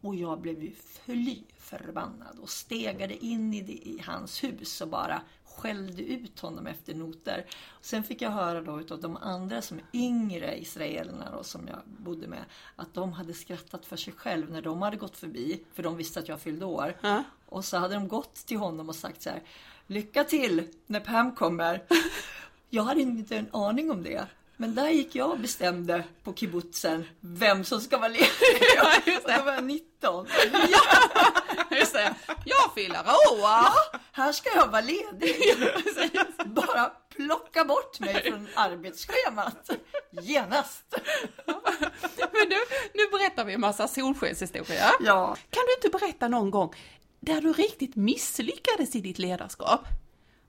[0.01, 0.73] Och jag blev ju
[1.05, 5.23] fly förbannad och stegade in i, det, i hans hus och bara
[5.59, 7.47] skällde ut honom efter noter.
[7.81, 11.79] Sen fick jag höra då utav de andra som är yngre israelerna då, som jag
[11.87, 12.44] bodde med
[12.77, 16.21] att de hade skrattat för sig själv när de hade gått förbi för de visste
[16.21, 16.97] att jag fyllde år.
[17.01, 17.25] Ja.
[17.47, 19.42] Och så hade de gått till honom och sagt så här
[19.87, 21.83] Lycka till när Pam kommer.
[22.71, 24.27] Jag hade inte en aning om det.
[24.61, 28.29] Men där gick jag och bestämde på kibbutzen vem som ska vara ledig.
[28.77, 29.33] Ja, just det.
[29.33, 30.27] Och då var jag 19.
[31.71, 32.14] Just det.
[32.44, 33.99] Jag fyller år!
[34.12, 35.37] Här ska jag vara ledig.
[36.47, 39.71] Bara plocka bort mig från arbetsschemat.
[40.23, 40.94] Genast.
[42.33, 42.57] Men nu,
[42.94, 44.90] nu berättar vi en massa solskenshistorier.
[45.01, 45.37] Ja.
[45.51, 46.75] Kan du inte berätta någon gång
[47.21, 49.81] där du riktigt misslyckades i ditt ledarskap?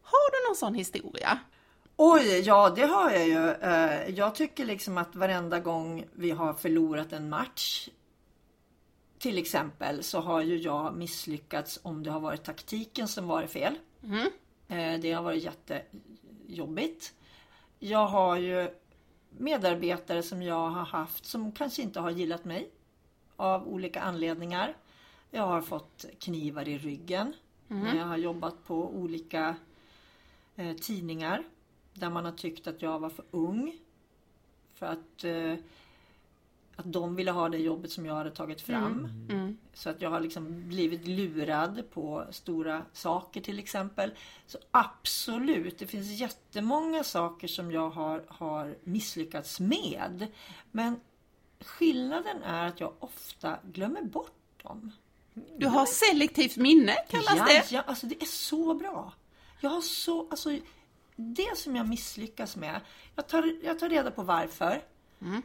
[0.03, 1.39] Har du någon sån historia?
[2.01, 3.49] Oj, ja det har jag ju.
[3.49, 7.89] Eh, Jag tycker liksom att varenda gång vi har förlorat en match
[9.17, 13.75] till exempel så har ju jag misslyckats om det har varit taktiken som varit fel.
[14.67, 17.13] Eh, Det har varit jättejobbigt.
[17.79, 18.69] Jag har ju
[19.37, 22.69] medarbetare som jag har haft som kanske inte har gillat mig
[23.35, 24.75] av olika anledningar.
[25.31, 27.33] Jag har fått knivar i ryggen
[27.67, 29.55] när jag har jobbat på olika
[30.55, 31.43] eh, tidningar
[31.93, 33.79] där man har tyckt att jag var för ung.
[34.73, 35.55] För att eh,
[36.79, 39.09] att de ville ha det jobbet som jag hade tagit fram.
[39.73, 44.11] Så att jag har liksom blivit lurad på stora saker till exempel.
[44.47, 50.27] Så absolut, det finns jättemånga saker som jag har, har misslyckats med.
[50.71, 50.99] Men
[51.59, 54.91] skillnaden är att jag ofta glömmer bort dem.
[55.57, 57.71] Du har selektivt minne kallas ja, det.
[57.71, 59.13] Ja, alltså det är så bra.
[59.59, 60.57] Jag har så, alltså
[61.19, 62.81] det som jag misslyckas med.
[63.15, 64.81] Jag tar, jag tar reda på varför.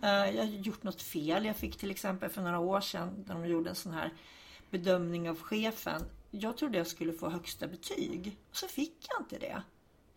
[0.02, 1.44] Eh, jag har gjort något fel.
[1.44, 4.12] Jag fick till exempel för några år sedan när de gjorde en sån här
[4.70, 6.02] bedömning av chefen.
[6.30, 8.36] Jag trodde jag skulle få högsta betyg.
[8.50, 9.62] Och så fick jag inte det.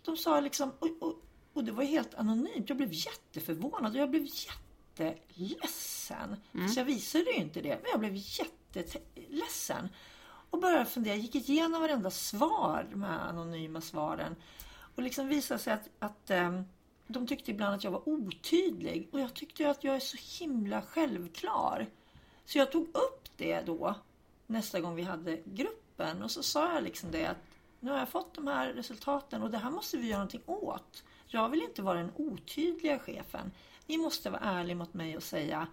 [0.06, 1.22] De sa liksom, och, och,
[1.54, 2.70] och det var helt anonymt.
[2.70, 4.28] Jag blev jätteförvånad och jag blev
[4.98, 6.36] jätteledsen.
[6.74, 9.90] Så jag visade ju inte det, men jag blev jätteledsen.
[10.50, 14.36] Och började fundera, jag gick igenom varenda svar, de här anonyma svaren.
[14.98, 16.64] Och liksom visade sig att, att ehm,
[17.08, 19.10] de tyckte ibland att jag var otydlig.
[19.12, 21.88] Och jag tyckte att jag är så himla självklar.
[22.46, 23.96] Så jag tog upp det då
[24.48, 26.24] nästa gång vi hade gruppen.
[26.24, 27.38] Och så sa jag liksom det att
[27.80, 31.04] nu har jag fått de här resultaten och det här måste vi göra någonting åt.
[31.28, 33.52] Jag vill inte vara den otydliga chefen.
[33.86, 35.68] Ni måste vara ärliga mot mig och säga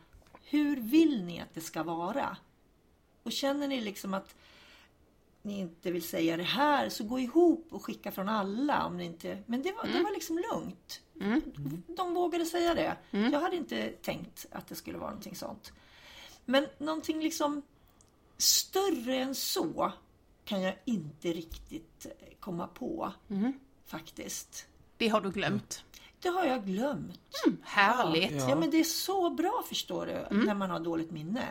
[0.44, 2.36] hur vill ni att det ska vara?
[3.22, 4.34] Och känner ni liksom att
[5.44, 8.86] ni inte vill säga det här så gå ihop och skicka från alla.
[8.86, 9.42] Om ni inte...
[9.46, 11.00] Men det var, det var liksom lugnt.
[11.86, 12.96] De vågade säga det.
[13.10, 15.72] Jag hade inte tänkt att det skulle vara någonting sånt.
[16.44, 17.62] Men någonting liksom
[18.36, 19.92] större än så
[20.44, 22.06] kan jag inte riktigt
[22.40, 23.12] komma på.
[23.86, 24.66] Faktiskt.
[24.96, 25.84] Det har du glömt.
[26.24, 27.20] Det har jag glömt.
[27.62, 28.32] Härligt.
[28.48, 28.56] Ja.
[28.56, 31.42] men det är så bra förstår du, när man har dåligt minne.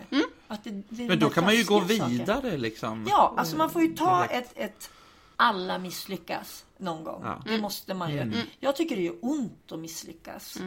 [0.47, 2.11] Att det, det Men då kan man ju gå taskiga saker.
[2.11, 3.05] vidare liksom.
[3.09, 4.51] Ja, alltså man får ju ta Direkt.
[4.57, 4.89] ett, ett
[5.35, 7.21] alla misslyckas någon gång.
[7.25, 7.41] Ja.
[7.45, 8.31] Det måste man ju.
[8.59, 10.57] Jag tycker det gör ont att misslyckas.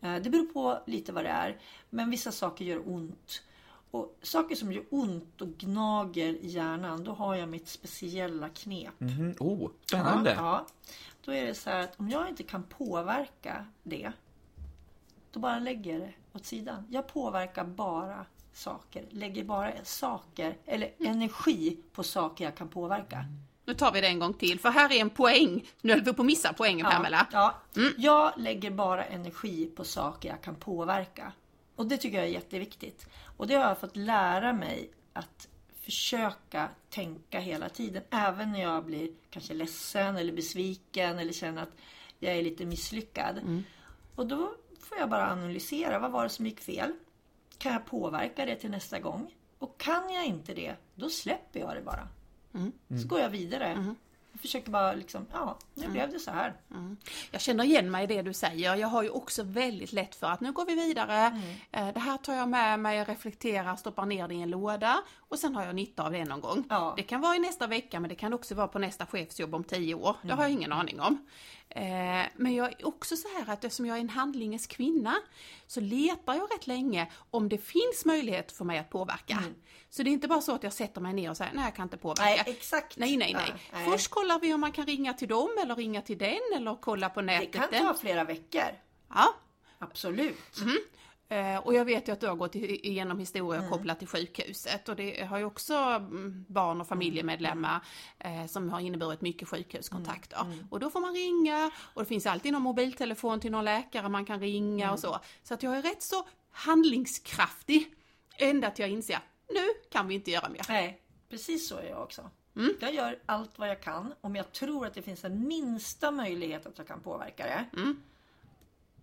[0.00, 1.56] Eh, Det beror på lite vad det är.
[1.90, 3.42] Men vissa saker gör ont.
[3.90, 9.00] Och saker som gör ont och gnager i hjärnan, då har jag mitt speciella knep.
[9.00, 9.34] Mhm.
[9.38, 10.34] Oh, spännande.
[10.38, 10.66] Ja, ja.
[11.24, 14.12] Då är det så här att om jag inte kan påverka det,
[15.32, 16.86] då bara lägger jag det åt sidan.
[16.90, 23.24] Jag påverkar bara saker, lägger bara saker eller energi på saker jag kan påverka.
[23.64, 25.68] Nu tar vi det en gång till, för här är en poäng.
[25.80, 27.26] Nu höll vi på att missa poängen Pamela.
[27.32, 27.54] Ja,
[27.96, 31.32] Jag lägger bara energi på saker jag kan påverka.
[31.76, 33.06] Och det tycker jag är jätteviktigt.
[33.36, 35.48] Och det har jag fått lära mig att
[35.88, 38.02] försöka tänka hela tiden.
[38.10, 41.72] Även när jag blir kanske ledsen eller besviken eller känner att
[42.18, 43.64] jag är lite misslyckad.
[44.14, 45.98] Och då får jag bara analysera.
[45.98, 46.92] Vad var det som gick fel?
[47.58, 49.34] Kan jag påverka det till nästa gång?
[49.58, 52.08] Och kan jag inte det, då släpper jag det bara.
[53.02, 53.68] Så går jag vidare.
[53.68, 53.94] Jag
[54.38, 56.54] försöker bara liksom, ja, nu blev det så här.
[57.30, 58.74] Jag känner igen mig i det du säger.
[58.76, 61.42] Jag har ju också väldigt lätt för att nu går vi vidare.
[61.72, 65.38] Eh, Det här tar jag med mig, reflekterar, stoppar ner det i en låda och
[65.38, 66.64] sen har jag nytta av det någon gång.
[66.70, 66.94] Ja.
[66.96, 69.64] Det kan vara i nästa vecka men det kan också vara på nästa chefsjobb om
[69.64, 70.16] tio år.
[70.22, 71.26] Det har jag ingen aning om.
[71.70, 75.14] Eh, Men jag är också så här att eftersom jag är en handlingens kvinna
[75.66, 79.42] så letar jag rätt länge om det finns möjlighet för mig att påverka.
[79.90, 81.74] Så det är inte bara så att jag sätter mig ner och säger nej jag
[81.74, 82.22] kan inte påverka.
[82.22, 82.96] Nej, exakt.
[82.96, 83.44] Nej, nej, nej.
[83.48, 83.90] Ja, nej.
[83.90, 87.08] Först kollar vi om man kan ringa till dem eller ringa till den eller kolla
[87.08, 87.52] på Det nätet.
[87.52, 87.82] kan den.
[87.86, 88.62] ta flera veckor.
[89.14, 89.34] Ja.
[89.78, 90.58] Absolut.
[90.60, 90.66] Eh,
[91.62, 95.24] Och jag vet ju att du har gått igenom historia kopplat till sjukhuset och det
[95.24, 97.80] har ju också mm, barn och familjemedlemmar
[98.18, 100.38] eh, som har inneburit mycket sjukhuskontakter.
[100.70, 104.24] Och då får man ringa och det finns alltid någon mobiltelefon till någon läkare man
[104.24, 105.18] kan ringa och så.
[105.42, 107.94] Så att jag är rätt så handlingskraftig
[108.38, 110.62] ända till jag inser nu kan vi inte göra mer.
[110.68, 112.30] Nej, precis så är jag också.
[112.80, 116.66] Jag gör allt vad jag kan om jag tror att det finns en minsta möjlighet
[116.66, 117.64] att jag kan påverka det.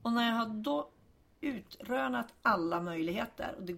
[0.02, 0.90] Och när jag har då
[1.46, 3.76] utrönat alla möjligheter och det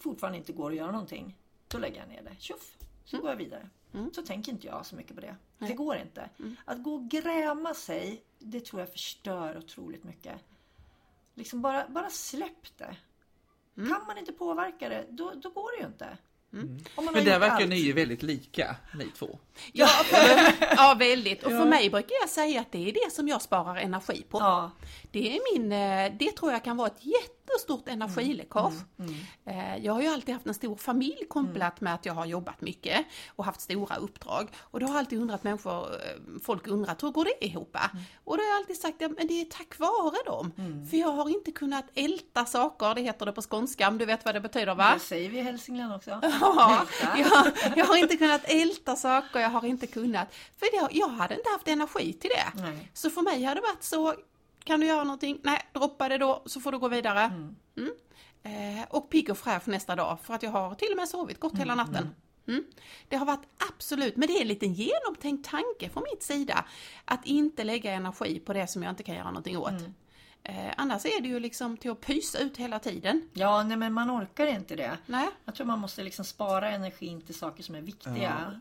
[0.00, 1.36] fortfarande inte går att göra någonting.
[1.68, 2.36] Då lägger jag ner det.
[2.38, 2.76] Tjoff!
[3.04, 3.68] Så går jag vidare.
[4.12, 5.36] Så tänker inte jag så mycket på det.
[5.58, 6.30] Det går inte.
[6.64, 10.34] Att gå och gräma sig, det tror jag förstör otroligt mycket.
[11.34, 12.96] Liksom bara, bara släpp det.
[13.74, 16.18] Kan man inte påverka det, då, då går det ju inte.
[16.96, 17.68] Man har Men där verkar allt.
[17.68, 19.38] ni ju väldigt lika, ni två.
[19.72, 21.42] Ja, för, ja väldigt.
[21.42, 24.38] Och för mig brukar jag säga att det är det som jag sparar energi på.
[24.38, 24.70] Ja,
[25.16, 28.72] Det är min, eh, det tror jag kan vara ett jättestort energiläckage.
[29.46, 32.60] Eh, Jag har ju alltid haft en stor familj kopplat med att jag har jobbat
[32.60, 34.48] mycket och haft stora uppdrag.
[34.60, 37.76] Och då har alltid undrat människor, eh, folk undrat hur går det ihop?
[38.24, 40.52] Och då har jag alltid sagt att det är tack vare dem.
[40.90, 44.24] För jag har inte kunnat älta saker, det heter det på skånska, om du vet
[44.24, 44.90] vad det betyder va?
[44.94, 46.10] det säger vi i Hälsingland också.
[46.40, 51.08] Ja, jag, jag har inte kunnat älta saker, jag har inte kunnat, för jag, jag
[51.08, 52.60] hade inte haft energi till det.
[52.62, 52.90] Nej.
[52.94, 54.14] Så för mig har det varit så,
[54.66, 55.40] kan du göra någonting?
[55.42, 57.20] Nej, droppa det då så får du gå vidare.
[57.76, 57.92] Mm.
[58.42, 61.40] Eh, och pigg och fräsch nästa dag för att jag har till och med sovit
[61.40, 62.14] gott hela natten.
[62.48, 62.64] Mm.
[63.08, 66.64] Det har varit absolut, men det är en liten genomtänkt tanke från mitt sida
[67.04, 69.72] att inte lägga energi på det som jag inte kan göra någonting åt.
[70.42, 73.28] Eh, annars är det ju liksom till att pysa ut hela tiden.
[73.32, 74.98] Ja, nej men man orkar inte det.
[75.06, 75.28] Nej.
[75.44, 78.60] Jag tror man måste liksom spara energin till saker som är viktiga.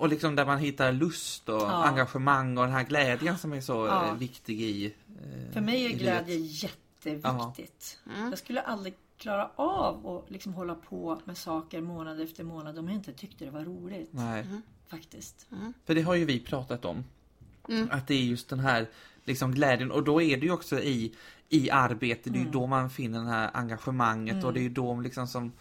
[0.00, 1.84] Och liksom där man hittar lust och Ja.
[1.84, 4.06] engagemang och den här glädjen som är så Ja.
[4.06, 7.98] eh, viktig i eh, För mig är glädje jätteviktigt.
[8.30, 12.86] Jag skulle aldrig klara av att liksom hålla på med saker månad efter månad om
[12.88, 14.08] jag inte tyckte det var roligt.
[14.12, 14.46] Nej.
[14.88, 15.46] Faktiskt.
[15.84, 17.04] För det har ju vi pratat om.
[17.68, 17.88] Mm.
[17.92, 18.86] Att det är just den här
[19.24, 21.14] liksom glädjen och då är det ju också i,
[21.48, 22.46] i arbete, det är Mm.
[22.46, 25.52] ju då man finner det här engagemanget och det är ju då liksom som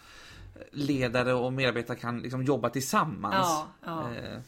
[0.71, 3.35] ledare och medarbetare kan liksom jobba tillsammans.
[3.35, 4.13] Ja, ja.
[4.13, 4.39] Eh.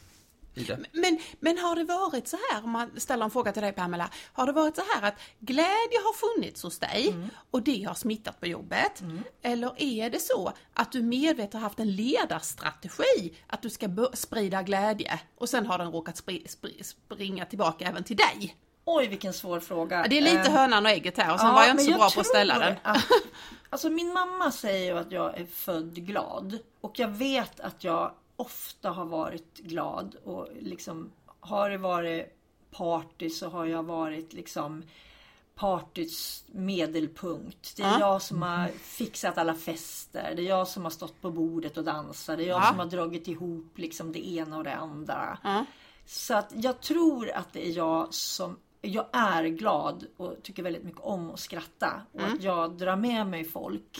[0.92, 4.10] Men, men har det varit så här, om man ställer en fråga till dig Pamela,
[4.34, 7.30] har det varit så här att glädje har funnits hos dig Mm.
[7.52, 9.04] och det har smittat på jobbet?
[9.42, 14.64] Eller är det så att du medvetet har haft en ledarstrategi att du ska sprida
[14.64, 18.56] glädje och sen har den råkat spri, spri, springa tillbaka även till dig?
[18.86, 20.06] Oj, vilken svår fråga.
[20.10, 21.92] Det är lite Eh, hönan och ägget här och sen ja, var jag inte så
[21.92, 22.76] bra på att ställa den.
[22.84, 23.06] Att,
[23.70, 26.58] alltså min mamma säger ju att jag är född glad.
[26.82, 30.16] Och jag vet att jag ofta har varit glad.
[30.24, 32.38] Och liksom har det varit
[32.72, 34.84] party så har jag varit liksom
[35.56, 37.74] partyts medelpunkt.
[37.78, 38.00] Det är Ja.
[38.00, 40.34] jag som har fixat alla fester.
[40.36, 42.38] Det är jag som har stått på bordet och dansat.
[42.38, 42.68] Det är jag Ja.
[42.70, 45.38] som har dragit ihop liksom det ena och det andra.
[45.44, 45.66] Ja.
[46.06, 50.84] Så att jag tror att det är jag som jag är glad och tycker väldigt
[50.84, 52.02] mycket om att skratta.
[52.12, 52.34] Och Mm.
[52.34, 54.00] att jag drar med mig folk.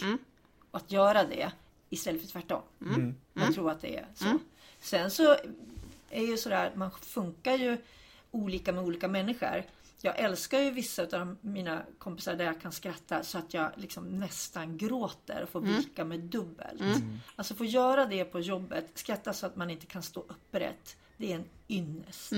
[0.70, 1.52] Och att göra det
[1.90, 2.62] istället för tvärtom.
[2.80, 3.14] Mm.
[3.34, 4.38] Jag tror att det är så.
[4.80, 5.36] Sen så
[6.10, 7.76] är ju sådär att man funkar ju
[8.30, 9.62] olika med olika människor.
[10.04, 14.04] Jag älskar ju vissa av mina kompisar där jag kan skratta så att jag liksom
[14.18, 15.76] nästan gråter och får Mm.
[15.76, 16.80] vika mig dubbelt.
[17.36, 20.96] Alltså få göra det på jobbet, skratta så att man inte kan stå upprätt.
[21.16, 22.30] Det är en ynnest.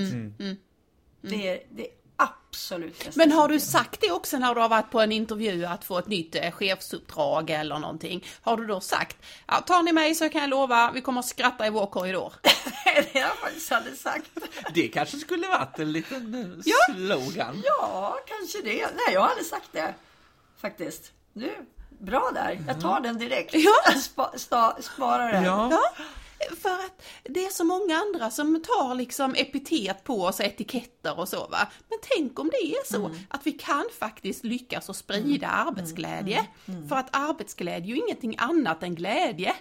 [1.20, 4.68] Det, är, det är absolut bästa Men har du sagt det också när du har
[4.68, 8.24] varit på en intervju att få ett nytt eh, chefsuppdrag eller någonting?
[8.42, 11.26] Har du då sagt, ja, tar ni mig så kan jag lova, vi kommer att
[11.26, 12.32] skratta i vår korridor.
[12.42, 14.30] det har jag faktiskt aldrig sagt.
[14.74, 16.94] Det kanske skulle varit en liten eh, Ja.
[16.94, 17.62] slogan.
[17.64, 18.80] Ja, kanske det.
[18.94, 19.94] Nej, jag har aldrig sagt det.
[20.60, 21.12] Faktiskt.
[21.32, 21.50] Du,
[21.98, 22.60] bra där.
[22.66, 23.54] Jag tar den direkt.
[23.54, 23.72] Ja.
[24.00, 25.44] Spa, sta, sparar den.
[25.44, 25.68] Ja.
[25.70, 26.04] Ja,
[26.56, 31.28] för att det är så många andra som tar liksom epitet på oss, etiketter och
[31.28, 31.68] så va.
[31.88, 36.46] Men tänk om det är så att vi kan faktiskt lyckas att sprida arbetsglädje.
[36.88, 39.54] För att arbetsglädje är ju ingenting annat än glädje.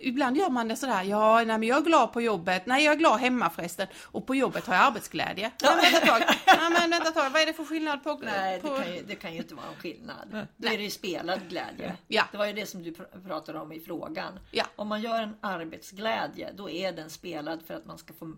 [0.00, 2.94] Ibland gör man det sådär, ja nej, men jag är glad på jobbet, nej jag
[2.94, 5.52] är glad hemma förresten och på jobbet har jag arbetsglädje.
[5.62, 8.04] Nej, men vänta ett tag, nej, men vänta ett tag, vad är det för skillnad
[8.04, 8.20] på...
[8.22, 8.76] Nej, det på...
[8.76, 10.46] kan, ju, det kan ju inte vara en skillnad.
[10.56, 11.96] Då är det ju spelad glädje.
[12.08, 12.24] Ja.
[12.32, 14.38] Det var ju det som du pr- pratade om i frågan.
[14.50, 14.64] Ja.
[14.76, 18.36] Om man gör en arbetsglädje, då är den spelad för att man ska få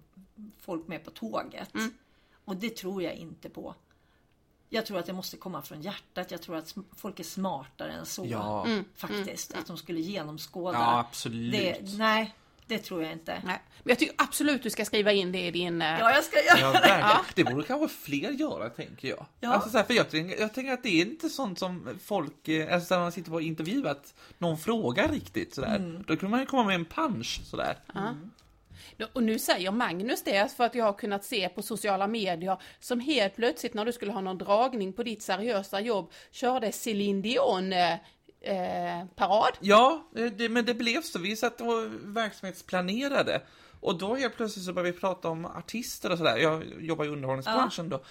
[0.60, 1.74] folk med på tåget.
[1.74, 1.94] Mm.
[2.44, 3.74] Och det tror jag inte på.
[4.74, 6.30] Jag tror att det måste komma från hjärtat.
[6.30, 8.26] Jag tror att folk är smartare än så.
[8.26, 8.66] Ja.
[8.66, 8.84] Mm.
[8.96, 9.54] Faktiskt.
[9.54, 10.78] Att de skulle genomskåda.
[10.78, 11.52] Ja, absolut.
[11.52, 12.34] Det, nej,
[12.66, 13.32] det tror jag inte.
[13.32, 15.82] Nej, men jag tycker absolut du ska skriva in det i din...
[15.82, 16.80] eh, Ja, jag ska göra Ja, det.
[16.88, 17.24] verkligen.
[17.48, 19.26] Det borde kanske fler göra, tänker jag.
[19.40, 19.52] Ja.
[19.54, 22.48] Alltså, så här, för jag, tänker, jag tänker att det är inte sånt som folk,
[22.48, 25.76] eh, alltså när man sitter på intervju, att någon frågar riktigt sådär.
[25.76, 26.02] Mm.
[26.06, 27.78] Då kunde man ju komma med en punch sådär.
[29.12, 33.00] Och nu säger Magnus det för att jag har kunnat se på sociala medier som
[33.00, 37.72] helt plötsligt när du skulle ha någon dragning på ditt seriösa jobb körde Céline Dion
[37.72, 37.92] eh,
[38.40, 39.52] eh, parad.
[39.60, 41.18] Ja, eh, det, men det blev så.
[41.18, 43.42] Vi satt och verksamhetsplanerade.
[43.80, 46.36] Och då helt plötsligt så började vi prata om artister och sådär.
[46.36, 48.02] Jag jobbar i underhållningsbranschen då.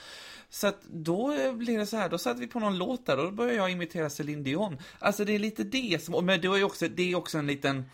[0.50, 3.18] Så att då eh, blev det så här, då satte vi på någon låt där
[3.18, 4.78] och då började jag imitera Céline Dion.
[5.00, 7.86] Alltså det är lite det som, men det är också, det är också en liten,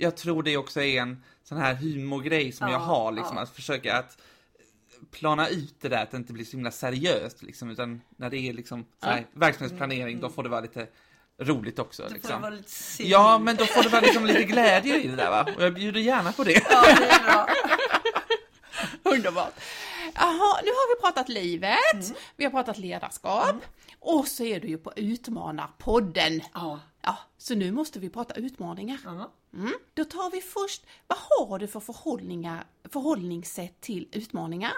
[0.00, 3.42] jag tror det också är en sån här humorgrej som Ja, jag har liksom, ja.
[3.42, 4.18] att försöka att
[5.10, 8.36] plana ut det där, att det inte blir så himla seriöst liksom, utan när det
[8.36, 10.86] är liksom här, verksamhetsplanering, då får det vara lite
[11.38, 12.02] roligt också.
[12.02, 12.36] Då får liksom.
[12.36, 13.12] det vara lite civil.
[13.12, 15.46] Ja, men då får det vara liksom lite glädje i det där va?
[15.56, 16.62] Och jag bjuder gärna på det.
[16.70, 17.48] Ja, det är bra.
[19.14, 19.54] Underbart.
[20.14, 23.56] Jaha, nu har vi pratat livet, vi har pratat ledarskap
[24.00, 26.40] och så är du ju på Utmanarpodden.
[26.54, 26.80] Ja.
[27.02, 28.98] Ja, så nu måste vi prata utmaningar.
[29.04, 29.32] Ja.
[29.54, 29.72] Mm.
[29.94, 34.72] Då tar vi först, vad har du för förhållningar, förhållningssätt till utmaningar?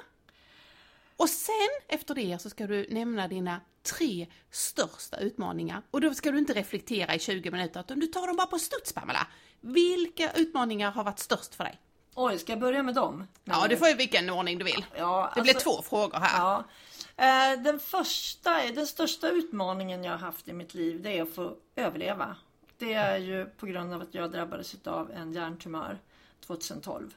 [1.16, 5.82] Och sen efter det så ska du nämna dina tre största utmaningar.
[5.90, 8.58] Och då ska du inte reflektera i 20 minuter, utan du tar dem bara på
[8.58, 9.26] studs Pamela.
[9.60, 11.80] Vilka utmaningar har varit störst för dig?
[12.14, 13.26] Oj, ska jag börja med dem?
[13.44, 14.84] Ja, du får ju vilken ordning du vill.
[14.96, 16.38] Ja, Det blir alltså- två frågor här.
[16.38, 16.64] Ja.
[17.16, 21.34] Eh, Den första, den största utmaningen jag har haft i mitt liv det är att
[21.34, 22.36] få överleva
[22.80, 25.98] det är ju på grund av att jag drabbades av en hjärntumör
[26.40, 27.14] 2012.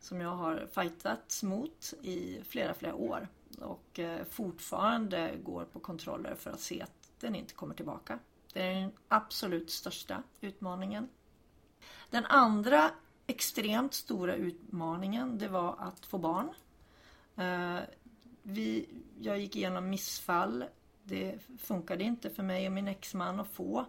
[0.00, 3.28] Som jag har fightats mot i flera, flera år.
[3.60, 8.18] Och eh, fortfarande går på kontroller för att se att den inte kommer tillbaka.
[8.52, 11.08] Det är den absolut största utmaningen.
[12.10, 12.90] Den andra
[13.26, 16.48] extremt stora utmaningen det var att få barn.
[17.36, 17.82] Eh,
[18.42, 18.88] vi,
[19.20, 20.64] jag gick igenom missfall.
[21.02, 23.86] Det funkade inte för mig och min exman att få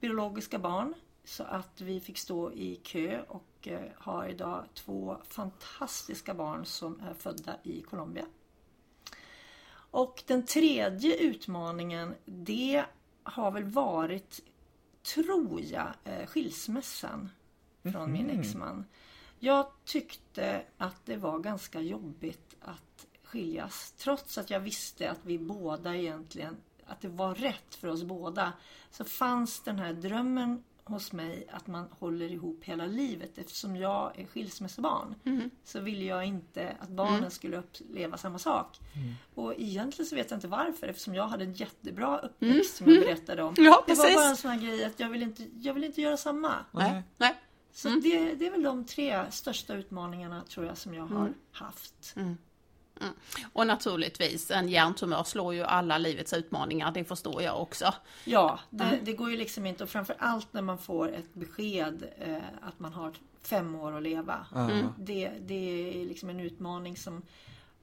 [0.00, 0.94] biologiska barn.
[1.24, 7.00] Så att vi fick stå i kö och eh, har idag två fantastiska barn som
[7.00, 8.24] är födda i Colombia.
[9.90, 12.84] Och den tredje utmaningen det
[13.22, 14.40] har väl varit,
[15.14, 17.30] tror jag, eh, skilsmässan
[17.82, 18.84] från min exman.
[19.38, 23.94] Jag tyckte att det var ganska jobbigt att skiljas.
[23.98, 26.56] Trots att jag visste att vi båda egentligen,
[26.90, 28.52] att det var rätt för oss båda.
[28.90, 33.38] Så fanns den här drömmen hos mig att man håller ihop hela livet.
[33.38, 35.14] Eftersom jag är skilsmässobarn
[35.64, 38.78] så ville jag inte att barnen skulle uppleva samma sak.
[39.34, 43.04] Och egentligen så vet jag inte varför eftersom jag hade en jättebra uppväxt som jag
[43.04, 43.54] berättade om.
[43.58, 46.00] Ja, det var bara en sån här grej att jag vill inte, jag vill inte
[46.00, 46.54] göra samma.
[46.72, 47.02] Nej.
[47.18, 47.36] Nej.
[47.72, 52.14] Så det, det är väl de tre största utmaningarna tror jag som jag har haft.
[53.52, 57.94] Och naturligtvis, en hjärntumör slår ju alla livets utmaningar, det förstår jag också.
[58.24, 62.04] Ja, det, det går ju liksom inte och framför allt när man får ett besked
[62.18, 64.46] eh, att man har fem år att leva.
[64.98, 67.22] Det, det är liksom en utmaning som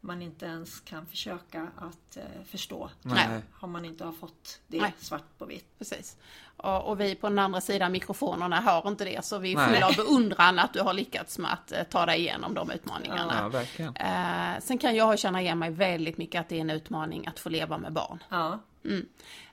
[0.08, 2.89] man inte ens kan försöka att eh, förstå.
[3.01, 3.41] Nej.
[3.53, 4.93] Har man inte har fått det Nej.
[4.97, 5.78] svart på vitt.
[5.78, 6.18] Precis.
[6.58, 9.88] Och, och vi på den andra sidan mikrofonerna hör inte det, så vi är fulla
[9.88, 13.36] av beundran att du har lyckats med att eh, ta dig igenom de utmaningarna.
[13.41, 13.95] Ja, verkligen.
[13.95, 17.39] Eh, sen kan jag känna igen mig väldigt mycket att det är en utmaning att
[17.39, 18.24] få leva med barn.
[18.30, 18.60] Ja,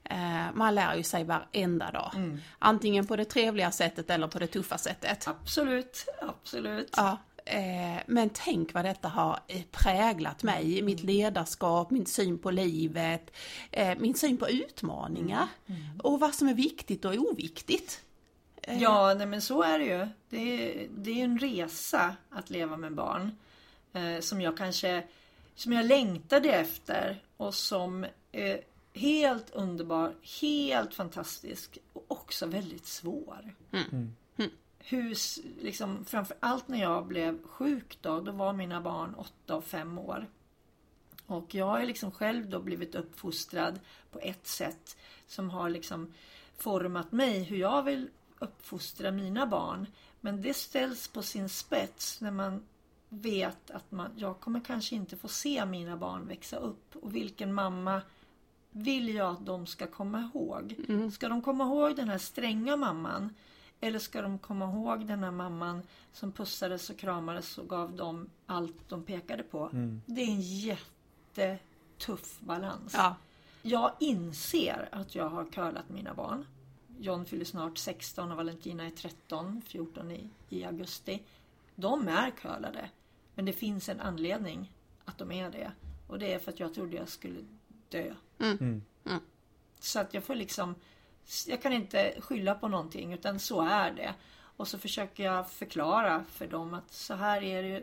[0.04, 2.40] Eh, man lär ju sig varenda dag.
[2.58, 5.28] Antingen på det trevliga sättet eller på det tuffa sättet.
[5.28, 6.94] absolut, absolut.
[6.96, 7.18] Ja,
[8.06, 13.30] men tänk vad detta har eh, präglat mig, mitt ledarskap, min syn på livet,
[13.70, 15.48] eh, min syn på utmaningar
[16.02, 18.00] och vad som är viktigt och oviktigt.
[18.66, 20.08] Ja, nej men så är det ju.
[20.28, 23.36] Det är, det är en resa att leva med barn.
[23.92, 25.02] Eh, som jag kanske
[25.54, 28.60] som jag längtade efter och som är
[28.94, 33.54] helt underbar, helt fantastisk och också väldigt svår.
[33.70, 34.08] Hur,
[34.92, 39.64] s- liksom, framför allt när jag blev sjuk då, då var mina barn åtta och
[39.64, 40.26] fem år.
[41.26, 43.80] Och jag har liksom själv då blivit uppfostrad
[44.12, 46.12] på ett sätt som har liksom
[46.56, 48.08] format mig hur jag vill
[48.38, 49.86] uppfostra mina barn.
[50.20, 52.62] Men det ställs på sin spets när man
[53.08, 56.96] vet att man, jag kommer kanske inte få se mina barn växa upp.
[56.96, 58.02] Och vilken mamma
[58.70, 60.76] vill jag att de ska komma ihåg?
[61.12, 63.34] Ska de komma ihåg den här stränga mamman?
[63.84, 65.82] Eller ska de komma ihåg den här mamman
[66.12, 69.70] som pussades och kramades och gav dem allt de pekade på?
[70.06, 72.92] Det är en jättetuff balans.
[72.94, 73.16] Ja,
[73.62, 76.46] Jag inser att jag har curlat mina barn.
[76.98, 81.22] John fyller snart 16 och Valentina är 13, 14 i, i augusti.
[81.74, 82.90] De är curlade.
[83.34, 84.72] Men det finns en anledning
[85.04, 85.72] att de är det.
[86.08, 87.40] Och det är för att jag trodde jag skulle
[87.88, 88.14] dö.
[89.80, 90.74] Så att jag får liksom...
[91.46, 94.14] Jag kan inte skylla på någonting utan så är det.
[94.56, 97.82] Och så försöker jag förklara för dem att så här är det.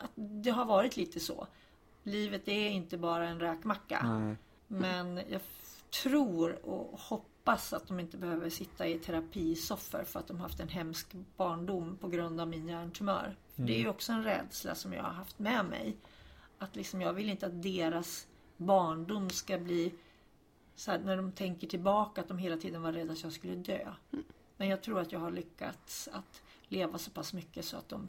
[0.00, 1.46] Att det har varit lite så.
[2.02, 4.18] Livet är inte bara en räkmacka.
[4.18, 4.36] Nej.
[4.66, 5.40] Men jag
[6.02, 10.68] tror och hoppas att de inte behöver sitta i terapisoffor för att de haft en
[10.68, 11.06] hemsk
[11.36, 13.36] barndom på grund av min hjärntumör.
[13.54, 15.96] För Det är ju också en rädsla som jag har haft med mig.
[16.58, 19.94] Att liksom jag vill inte att deras barndom ska bli
[20.86, 23.92] här, när de tänker tillbaka att de hela tiden var rädda att jag skulle dö.
[24.56, 28.08] Men jag tror att jag har lyckats att leva så pass mycket så att de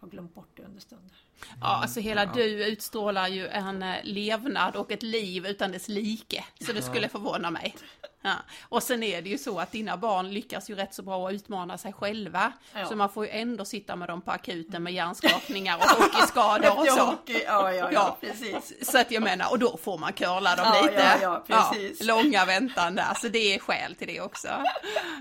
[0.00, 1.16] har glömt bort det under stunder.
[1.60, 6.44] ja alltså hela du utstrålar ju en eh, levnad och ett liv utan dess like.
[6.60, 7.74] Så det skulle förvåna mig.
[8.22, 8.34] Ja.
[8.68, 11.32] Och sen är det ju så att dina barn lyckas ju rätt så bra att
[11.34, 12.52] utmana sig själva.
[12.74, 12.86] Ja.
[12.86, 16.86] Så man får ju ändå sitta med dem på akuten med hjärnskakningar och hockeyskador och
[16.86, 17.04] Ja, så.
[17.04, 18.16] hockey, ja, ja, ja, Ja.
[18.20, 18.90] precis.
[18.90, 21.18] Så att jag menar, och då får man curla dem Ja, lite.
[21.22, 22.02] ja, ja, precis.
[22.04, 24.48] långa väntan där, så det är skäl till det också.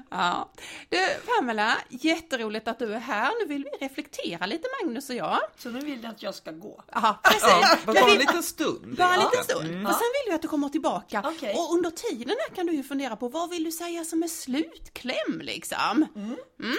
[0.10, 0.49] Ja.
[0.89, 0.97] Du,
[1.38, 3.32] Pamela, jätteroligt att du är här.
[3.41, 5.39] Nu vill vi reflektera lite, Magnus och jag.
[5.58, 6.84] Så nu vill jag att jag ska gå.
[6.91, 7.43] Ja, precis.
[7.43, 8.95] Ja, bara en liten stund.
[8.97, 9.70] bara en liten stund.
[9.70, 9.86] Mm.
[9.86, 11.24] Och sen vill jag att du kommer tillbaka.
[11.26, 11.56] Okej.
[11.56, 14.28] Och under tiden här kan du ju fundera på vad vill du säga som är
[14.28, 16.08] slutkläm liksom.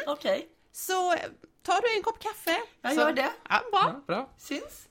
[0.07, 1.19] Okej, Så eh,
[1.63, 2.59] tar du en kopp kaffe.
[2.83, 3.01] jag så...
[3.01, 3.31] gör det.
[3.49, 3.81] Ja, bra.
[3.85, 4.31] Ja, bra.
[4.39, 4.89] Syns.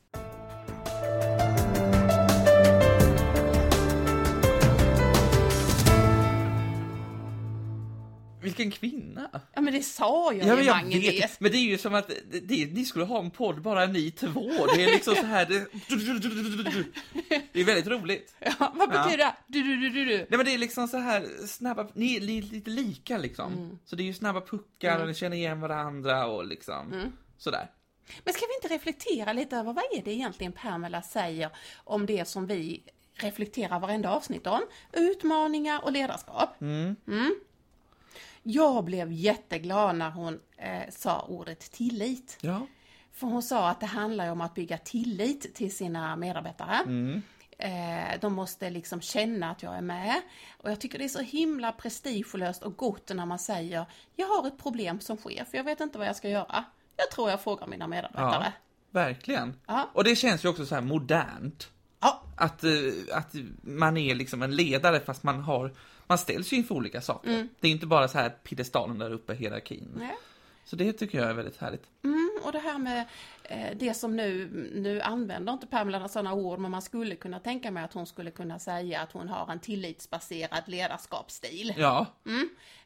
[8.42, 9.30] Vilken kvinna!
[9.54, 11.40] Ja men det sa jag Ja, ju Mange vet, vet.
[11.40, 14.12] men det är ju som att det, det, ni skulle ha en podd bara ni
[14.12, 14.66] två.
[14.76, 15.68] Det är liksom så här, det,
[17.54, 18.36] det är väldigt roligt.
[18.60, 19.36] Ja, vad betyder det?
[19.48, 20.18] Du, du, du.
[20.18, 23.54] Nej men det är liksom så här snabba, ni är li- lite lika liksom.
[23.54, 23.78] Mm.
[23.86, 27.12] Så det är ju snabba puckar och ni känner igen varandra och liksom Mm.
[27.38, 27.70] sådär.
[28.24, 31.50] Men ska vi inte reflektera lite över vad är det egentligen Pamela säger
[31.84, 32.84] om det som vi
[33.14, 34.62] reflekterar varenda avsnitt om?
[34.94, 36.62] Utmaningar och ledarskap.
[36.62, 36.96] Mm.
[38.44, 42.38] Jag blev jätteglad när hon eh, sa ordet tillit.
[42.42, 42.68] Ja.
[43.14, 46.78] För hon sa att det handlar om att bygga tillit till sina medarbetare.
[47.58, 50.22] Eh, de måste liksom känna att jag är med.
[50.58, 53.86] Och jag tycker det är så himla prestigelöst och gott när man säger
[54.16, 56.64] Jag har ett problem som chef, jag vet inte vad jag ska göra.
[56.98, 58.54] Jag tror jag frågar mina ja, medarbetare.
[58.92, 59.60] verkligen.
[59.68, 59.90] Ja.
[59.94, 61.70] Och det känns ju också så här modernt.
[62.00, 62.72] Ja, Att, eh,
[63.14, 65.74] att man är liksom en ledare fast man har,
[66.12, 67.48] man ställs ju inför olika saker.
[67.60, 69.92] Det är inte bara så här piedestalen där uppe, hierarkin.
[69.96, 70.16] nej.
[70.66, 71.84] Så det tycker jag är väldigt härligt.
[72.04, 73.06] Mm, och det här med
[73.44, 77.72] eh, det som nu, nu använder inte Pamela sådana ord, men man skulle kunna tänka
[77.72, 81.74] mig att hon skulle kunna säga att hon har en tillitsbaserad ledarskapsstil.
[81.78, 82.06] Ja,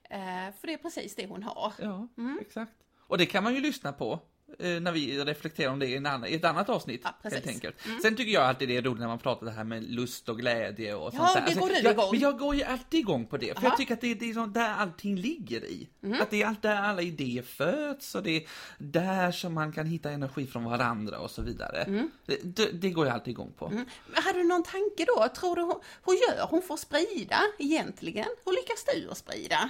[0.10, 1.74] Eh, för det är precis det hon har.
[1.82, 2.40] ja, Mm.
[2.42, 2.72] exakt.
[3.00, 4.20] Och det kan man ju lyssna på
[4.60, 7.02] när vi reflekterar om det i, annan, i ett annat avsnitt.
[7.04, 7.10] Ja.
[7.24, 7.34] Mm.
[7.34, 7.76] helt enkelt.
[8.02, 10.38] Sen tycker jag alltid det är roligt när man pratar det här med lust och
[10.38, 11.42] glädje och Ja, sånt där.
[11.42, 12.10] Alltså, det går du jag, igång.
[12.12, 13.70] Men jag går ju alltid igång på det, för Ja.
[13.70, 15.88] jag tycker att det, det är där allting ligger i.
[16.04, 16.22] Mm.
[16.22, 18.44] Att det är allt där alla idéer föds och det är
[18.78, 21.84] där som man kan hitta energi från varandra och så vidare.
[21.84, 22.12] Mm.
[22.26, 23.70] Det, det, går jag alltid igång på.
[23.70, 25.28] Men Hade du någon tanke då?
[25.36, 28.28] Tror du hon, hur gör hon att sprida egentligen?
[28.46, 29.70] Hur lyckas du att sprida?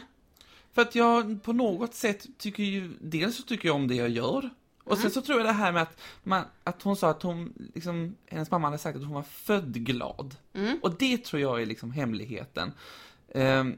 [0.74, 4.10] För att jag på något sätt tycker ju, dels så tycker jag om det jag
[4.10, 4.50] gör.
[4.86, 5.02] Och Mm.
[5.02, 8.16] sen så tror jag det här med att, man, att hon sa att hon, liksom,
[8.28, 10.36] hennes mamma hade sagt att hon var född glad.
[10.54, 10.80] Mm.
[10.82, 12.72] Och det tror jag är liksom hemligheten.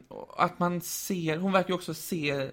[0.08, 2.50] Och att man ser, hon verkar ju också se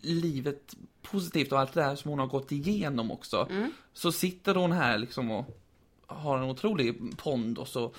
[0.00, 3.46] livet positivt och allt det där som hon har gått igenom också.
[3.50, 3.72] Mm.
[3.92, 5.60] Så sitter hon här liksom och
[6.06, 7.94] har en otrolig pond och så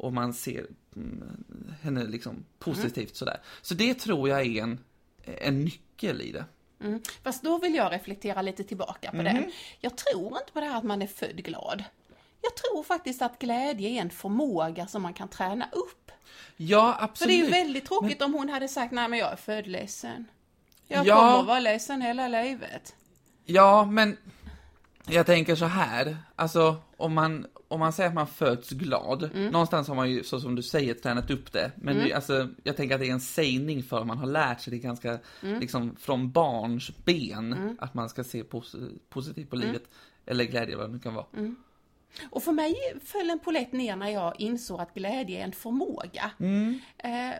[0.00, 0.66] och man ser
[0.96, 1.44] mm,
[1.80, 3.40] henne liksom positivt sådär.
[3.62, 4.78] Så det tror jag är en,
[5.24, 6.44] en nyckel i det.
[6.80, 7.02] Mm.
[7.22, 9.50] Fast då vill jag reflektera lite tillbaka på det.
[9.80, 11.84] Jag tror inte på det här att man är född glad.
[12.42, 16.10] Jag tror faktiskt att glädje är en förmåga som man kan träna upp.
[16.56, 17.28] Ja, För absolut.
[17.28, 20.26] det är ju väldigt tråkigt om hon hade sagt nej men jag är född ledsen.
[20.86, 21.16] Jag Ja.
[21.16, 22.94] kommer vara ledsen hela livet.
[23.44, 24.16] Ja, men
[25.06, 29.52] jag tänker så här, alltså om man, om man säger att man föds glad, Mm.
[29.52, 31.72] någonstans har man ju, så som du säger, tränat upp det.
[31.76, 34.60] Men det, alltså, jag tänker att det är en sägning för att man har lärt
[34.60, 35.60] sig det ganska, Mm.
[35.60, 38.76] liksom från barns ben, att man ska se pos-
[39.08, 39.68] positivt på Mm.
[39.68, 39.84] livet.
[40.26, 41.26] Eller glädje, vad det nu kan vara.
[42.30, 46.30] Och för mig föll en polett ner när jag insåg att glädje är en förmåga.
[46.98, 47.34] Eh,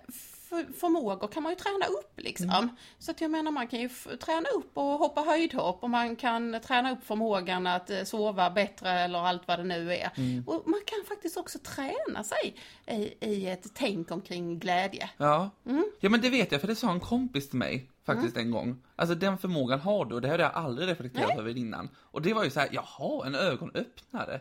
[0.51, 2.69] för, förmågor kan man ju träna upp liksom.
[2.99, 3.89] Så att jag menar man kan ju
[4.25, 8.91] träna upp och hoppa höjdhopp och man kan träna upp förmågan att eh, sova bättre
[8.91, 10.11] eller allt vad det nu är.
[10.47, 12.55] Och man kan faktiskt också träna sig
[12.87, 15.11] i, i ett tänk omkring glädje.
[15.17, 15.51] Ja.
[15.67, 15.85] Mm.
[16.01, 18.83] ja, men det vet jag, för det sa en kompis till mig faktiskt en gång.
[18.97, 21.39] Alltså den förmågan har du och det hade jag aldrig reflekterat Nej.
[21.39, 21.89] över innan.
[21.97, 24.41] Och det var ju så här, jaha, en ögonöppnare.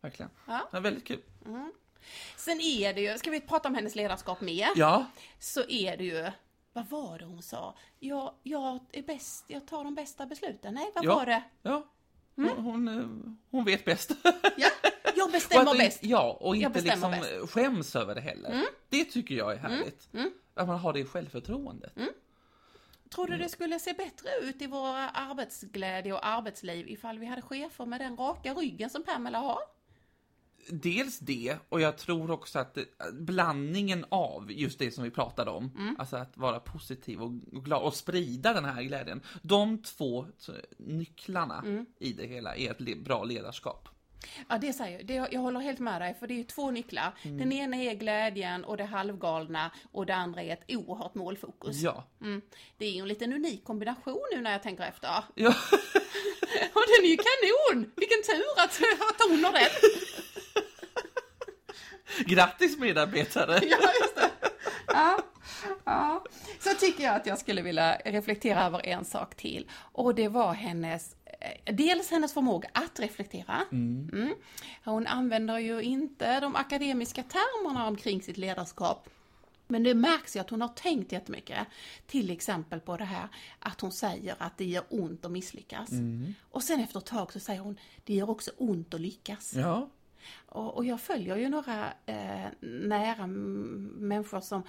[0.00, 0.30] Verkligen.
[0.46, 0.58] Mm.
[0.58, 0.68] Ja.
[0.70, 1.20] Det var väldigt kul.
[2.36, 4.68] Sen är det ju, ska vi prata om hennes ledarskap mer?
[4.76, 5.06] Ja,
[5.38, 6.30] Så är det ju,
[6.72, 7.74] vad var det hon sa?
[8.00, 10.74] Jag, jag är bäst, jag tar de bästa besluten.
[10.74, 11.14] Nej, vad ja.
[11.14, 11.42] var det?
[11.62, 11.86] Ja.
[12.36, 14.10] Hon, hon, eh, hon vet bäst.
[14.56, 14.68] Ja,
[15.16, 15.98] jag bestämmer att- bäst.
[16.04, 17.30] Ja, och inte liksom bäst.
[17.32, 17.46] Mm.
[17.46, 18.62] skäms över det heller.
[18.88, 20.08] Det tycker jag är härligt.
[20.54, 21.96] Att man har det självförtroendet.
[21.96, 22.08] Mm.
[23.14, 27.42] Tror du det skulle se bättre ut i vår arbetsglädje och arbetsliv ifall vi hade
[27.42, 29.58] chefer med den raka ryggen som Pamela har?
[30.70, 35.50] Dels det, och jag tror också att det, blandningen av just det som vi pratade
[35.50, 35.96] om, Mm.
[35.98, 37.32] alltså att vara positiv och,
[37.64, 39.20] glad och sprida den här glädjen.
[39.42, 40.26] De två
[40.78, 41.86] nycklarna Mm.
[41.98, 43.88] i det hela är ett bra ledarskap.
[44.48, 45.06] Ja, det säger jag.
[45.06, 47.14] Det, jag håller helt med dig, för det är två nycklar.
[47.22, 47.38] Mm.
[47.38, 51.76] Den ena är glädjen och det halvgalna och det andra är ett oerhört målfokus.
[51.76, 52.04] Ja.
[52.20, 52.42] Mm.
[52.78, 55.24] Det är ju en liten unik kombination nu när jag tänker efter.
[55.34, 55.54] ja.
[56.74, 57.92] Och den är ju kanon!
[57.96, 59.70] Vilken tur att, att hon har den!
[62.26, 63.60] Grattis medarbetare!
[63.62, 64.30] Ja, just det.
[64.86, 65.18] Ja,
[65.84, 66.24] ja.
[66.60, 69.70] Så tycker jag att jag skulle vilja reflektera över en sak till.
[69.92, 71.16] Och det var hennes,
[71.64, 73.64] dels hennes förmåga att reflektera.
[73.72, 74.34] Mm.
[74.84, 79.08] Hon använder ju inte de akademiska termerna omkring sitt ledarskap.
[79.66, 81.66] Men det märks ju att hon har tänkt jättemycket.
[82.06, 83.28] Till exempel på det här
[83.58, 85.90] att hon säger att det gör ont att misslyckas.
[86.50, 89.54] Och sen efter ett tag så säger hon, det gör också ont att lyckas.
[89.54, 89.88] Ja.
[90.46, 94.62] Och, och jag följer ju några eh, nära människor som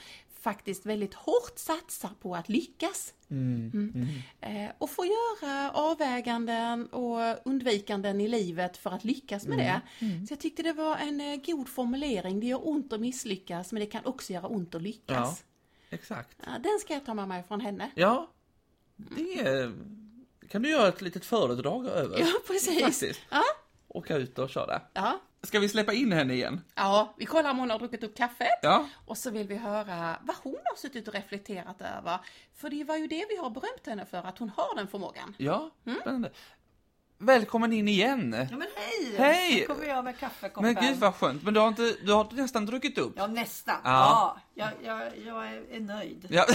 [0.45, 3.13] faktiskt väldigt hårt satsar på att lyckas.
[3.29, 4.07] Mm.
[4.41, 9.81] Eh, och få göra avväganden och undvikanden i livet för att lyckas med det.
[10.27, 12.39] Så jag tyckte det var en eh, god formulering.
[12.39, 15.43] Det gör ont att misslyckas men det kan också göra ont att Ja, lyckas.
[15.89, 16.37] exakt.
[16.45, 17.91] Ja, den ska jag ta med mig från henne.
[17.95, 18.29] Ja,
[18.95, 19.71] det
[20.49, 22.19] kan du göra ett litet föredrag över.
[22.19, 22.81] Ja, precis.
[22.83, 23.19] Faktiskt.
[23.31, 23.43] Ja,
[23.87, 24.81] Åka ut och köra.
[24.93, 25.19] ja.
[25.45, 26.61] Ska vi släppa in henne igen?
[26.75, 28.59] ja, vi kollar om hon har druckit upp kaffet.
[28.61, 28.87] Ja.
[29.05, 32.19] Och så vill vi höra vad hon har suttit och reflekterat över.
[32.55, 35.33] För det var ju det vi har berömt henne för, att hon har den förmågan.
[35.37, 36.25] Ja, Mm.
[37.17, 38.47] Välkommen in igen!
[38.51, 39.15] Ja men hej!
[39.17, 39.59] Hej!
[39.59, 40.73] Nu kommer jag med kaffekoppen.
[40.73, 43.13] Men gud vad skönt, men du har, inte, du har nästan druckit upp.
[43.17, 43.75] Ja nästan.
[43.83, 44.37] Ja.
[44.53, 46.27] Ja, jag, jag, jag är, nöjd.
[46.29, 46.45] Ja.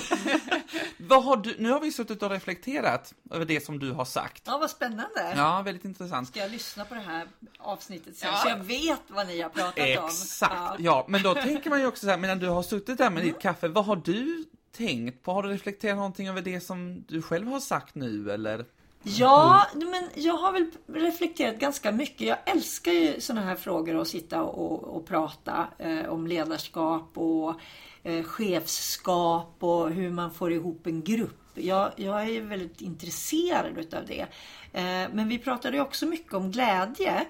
[0.99, 4.43] vad har du, nu har vi suttit och reflekterat över det som du har sagt.
[4.47, 5.35] Ja vad spännande.
[5.37, 6.29] Ja, väldigt intressant.
[6.29, 7.27] Ska jag lyssna på det här
[7.59, 8.37] avsnittet sen Ja.
[8.39, 10.05] så jag vet vad ni har pratat om?
[10.07, 10.77] Exakt, Ja.
[10.79, 11.05] ja.
[11.09, 13.33] Men då tänker man ju också så här, medan du har suttit där med Mm.
[13.33, 14.45] ditt kaffe, vad har du
[14.77, 15.33] tänkt på?
[15.33, 18.65] Har du reflekterat någonting över det som du själv har sagt nu eller?
[19.03, 22.21] Ja, men jag har väl reflekterat ganska mycket.
[22.21, 27.55] Jag älskar ju sådana här frågor att sitta och, och prata eh, om ledarskap och
[28.03, 31.37] eh, chefskap och hur man får ihop en grupp.
[31.55, 34.27] Jag, jag är ju väldigt intresserad utav det.
[34.73, 37.27] Eh, men vi pratade ju också mycket om glädje.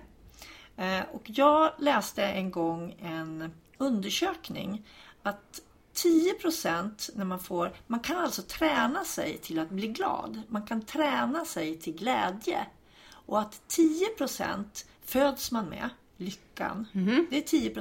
[0.76, 4.86] Eh, och jag läste en gång en undersökning
[5.22, 5.60] att
[6.04, 10.42] 10% när man får, man kan alltså träna sig till att bli glad.
[10.48, 12.66] Man kan träna sig till glädje.
[13.12, 14.64] Och att 10%
[15.04, 16.86] föds man med, lyckan.
[17.30, 17.74] Det är 10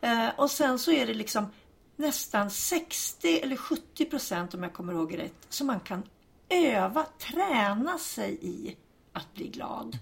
[0.00, 1.46] eh, Och sen så är det liksom
[1.96, 6.02] nästan 60 eller 70% om jag kommer ihåg rätt, som man kan
[6.48, 8.76] öva, träna sig i
[9.12, 9.98] att bli glad.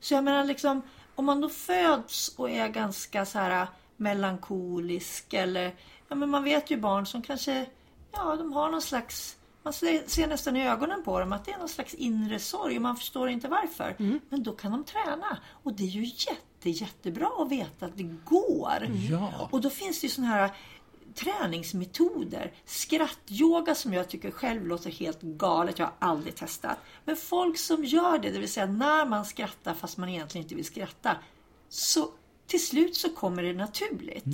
[0.00, 0.82] Så jag menar liksom,
[1.14, 5.74] om man då föds och är ganska så här melankolisk eller,
[6.10, 7.66] ja men man vet ju barn som kanske,
[8.12, 11.58] ja de har någon slags, man ser, nästan i ögonen på dem att det är
[11.58, 13.96] någon slags inre sorg och man förstår inte varför.
[14.28, 18.16] Men då kan de träna och det är ju jätte, jättebra att veta att det
[18.24, 18.88] går.
[19.10, 19.48] Ja.
[19.50, 20.50] Och då finns det ju såna här
[21.14, 22.52] träningsmetoder.
[22.64, 25.78] Skrattyoga som jag tycker själv låter helt galet.
[25.78, 26.78] Jag har aldrig testat.
[27.04, 30.54] Men folk som gör det, det vill säga när man skrattar fast man egentligen inte
[30.54, 31.16] vill skratta.
[31.68, 32.08] Så
[32.46, 34.24] till slut så kommer det naturligt.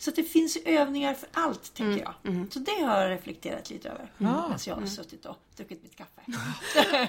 [0.00, 2.14] Så att det finns övningar för allt, tänker jag.
[2.52, 4.12] Så det har jag reflekterat lite över.
[4.18, 6.22] Medan jag har suttit och druckit mitt kaffe.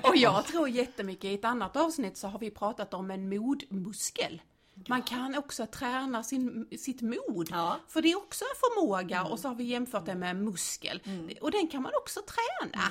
[0.10, 4.42] Och jag tror jättemycket, i ett annat avsnitt så har vi pratat om en modmuskel.
[4.88, 7.48] Man kan också träna sin, sitt mod.
[7.52, 7.80] Ja.
[7.88, 11.02] För det är också en förmåga och så har vi jämfört det med muskel.
[11.42, 12.84] Och den kan man också träna.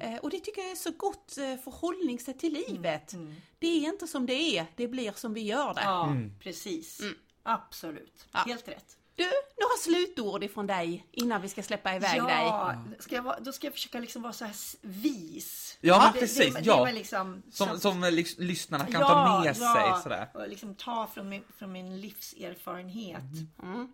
[0.00, 3.14] Eh, och det tycker jag är så gott eh, förhållningssätt till livet.
[3.58, 5.82] Det är inte som det är, det blir som vi gör det.
[5.82, 7.00] Ja, precis.
[7.42, 8.26] Absolut.
[8.32, 8.95] Helt rätt.
[9.16, 9.24] Du,
[9.60, 12.32] några slutord ifrån dig innan vi ska släppa iväg dig.
[12.36, 15.78] Ja, ska jag vara, då ska jag försöka liksom vara så här vis.
[15.80, 16.84] Ja, men det, precis, Det, det, ja.
[16.90, 20.28] liksom, Som, som lys- lyssnarna kan ta med sig sådär.
[20.34, 23.22] och liksom ta från min, från min livserfarenhet.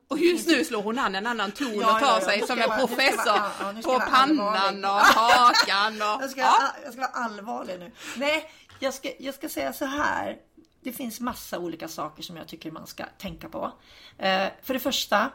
[0.08, 2.26] Och just nu slår hon an en annan ton Ja, och tar ja, ja.
[2.26, 6.22] sig som jag en professor vara- ja, på pannan och hakan och...
[6.22, 6.56] Jag ska, Ja.
[6.84, 7.92] jag ska vara allvarlig nu.
[8.16, 8.50] Nej,
[8.80, 10.36] jag ska, jag ska säga så här.
[10.82, 13.72] Det finns massa olika saker som jag tycker man ska tänka på.
[14.18, 15.30] Eh, för det första,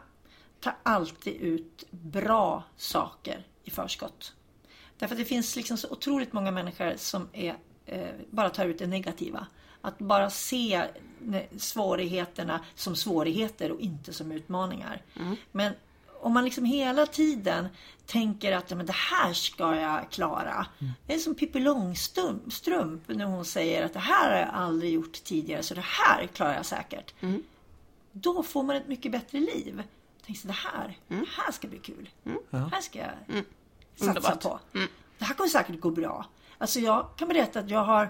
[0.59, 4.33] ta alltid ut bra saker i förskott.
[4.97, 8.79] Därför att det finns liksom så otroligt många människor som är, eh, bara tar ut
[8.79, 9.47] det negativa.
[9.81, 10.83] Att bara se
[11.23, 15.01] ne- svårigheterna som svårigheter och inte som utmaningar.
[15.51, 15.73] Men
[16.21, 17.67] om man liksom hela tiden
[18.05, 20.67] tänker att ja, men det här ska jag klara.
[21.05, 25.23] Det är som Pippi Långstrump när hon säger att det här har jag aldrig gjort
[25.23, 27.13] tidigare så det här klarar jag säkert.
[28.11, 29.83] Då får man ett mycket bättre liv.
[30.25, 32.09] Tänk så det här, det här ska bli kul.
[32.49, 33.09] Det här ska jag
[33.95, 34.41] satsa Underbart.
[34.41, 34.59] på.
[35.17, 36.25] Det här kommer säkert gå bra.
[36.57, 38.09] Alltså jag kan berätta att jag har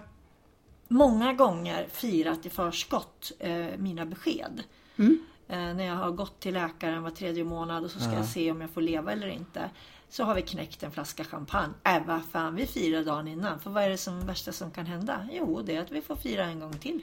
[0.87, 4.63] många gånger firat i förskott eh, mina besked.
[5.47, 8.51] Eh, när jag har gått till läkaren var tredje månad och så ska jag se
[8.51, 9.69] om jag får leva eller inte.
[10.09, 11.73] Så har vi knäckt en flaska champagne.
[11.83, 13.59] Äh vad fan, vi firar dagen innan.
[13.59, 15.27] För vad är det som värsta som kan hända?
[15.31, 17.01] Jo, det är att vi får fira en gång till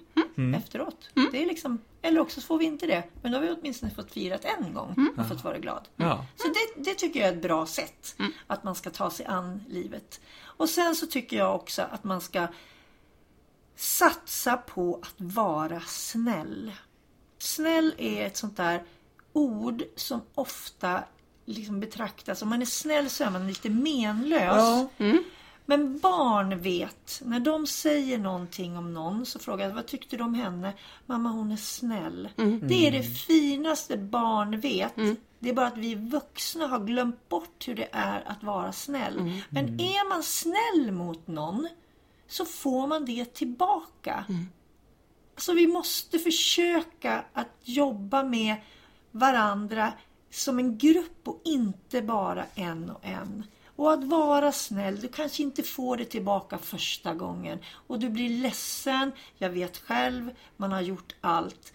[0.56, 1.10] efteråt.
[1.32, 3.04] Det är liksom, eller också så får vi inte det.
[3.22, 5.88] Men då har vi åtminstone fått firat en gång och fått vara glad.
[5.96, 6.26] Ja.
[6.36, 8.16] Så det, det tycker jag är ett bra sätt.
[8.46, 10.20] Att man ska ta sig an livet.
[10.42, 12.46] Och sen så tycker jag också att man ska
[13.76, 16.72] satsa på att vara snäll.
[17.44, 18.82] Snäll är ett sånt där
[19.32, 21.04] ord som ofta
[21.44, 24.40] liksom betraktas, om man är snäll så är man lite menlös.
[24.56, 24.88] Ja.
[25.66, 30.24] Men barn vet, när de säger någonting om någon så frågar jag vad tyckte du
[30.24, 30.72] om henne?
[31.06, 32.28] Mamma hon är snäll.
[32.62, 34.94] Det är det finaste barn vet.
[35.38, 39.42] Det är bara att vi vuxna har glömt bort hur det är att vara snäll.
[39.50, 41.68] Men är man snäll mot någon
[42.28, 44.24] så får man det tillbaka.
[45.36, 48.56] Så vi måste försöka att jobba med
[49.10, 49.92] varandra
[50.30, 53.44] som en grupp och inte bara en och en.
[53.76, 57.58] Och att vara snäll, du kanske inte får det tillbaka första gången.
[57.86, 61.72] Och du blir ledsen, jag vet själv, man har gjort allt.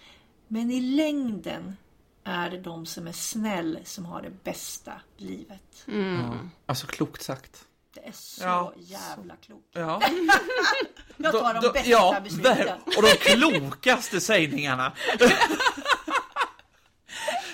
[0.47, 1.77] Men i längden
[2.23, 5.85] är det de som är snäll som har det bästa livet.
[6.65, 7.65] Alltså klokt sagt.
[8.03, 8.73] Det är så Ja.
[8.77, 9.67] jävla klokt.
[9.73, 10.01] Ja.
[11.17, 12.57] Jag tar de Då- bästa ja, besluten.
[12.57, 14.93] där- och de klokaste sägningarna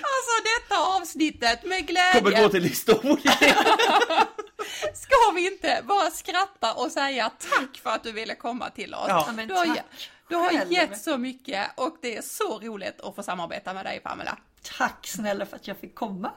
[0.00, 2.20] Alltså detta avsnittet med glädje.
[2.20, 3.18] kommer gå till historien.
[4.94, 9.04] Ska vi inte bara skratta och säga tack för att du ville komma till oss?
[9.08, 9.28] Ja.
[9.34, 9.84] Men du har, tack
[10.28, 14.00] du har gett så mycket och det är så roligt att få samarbeta med dig
[14.00, 14.38] Pamela.
[14.78, 16.32] Tack snälla för att jag fick komma.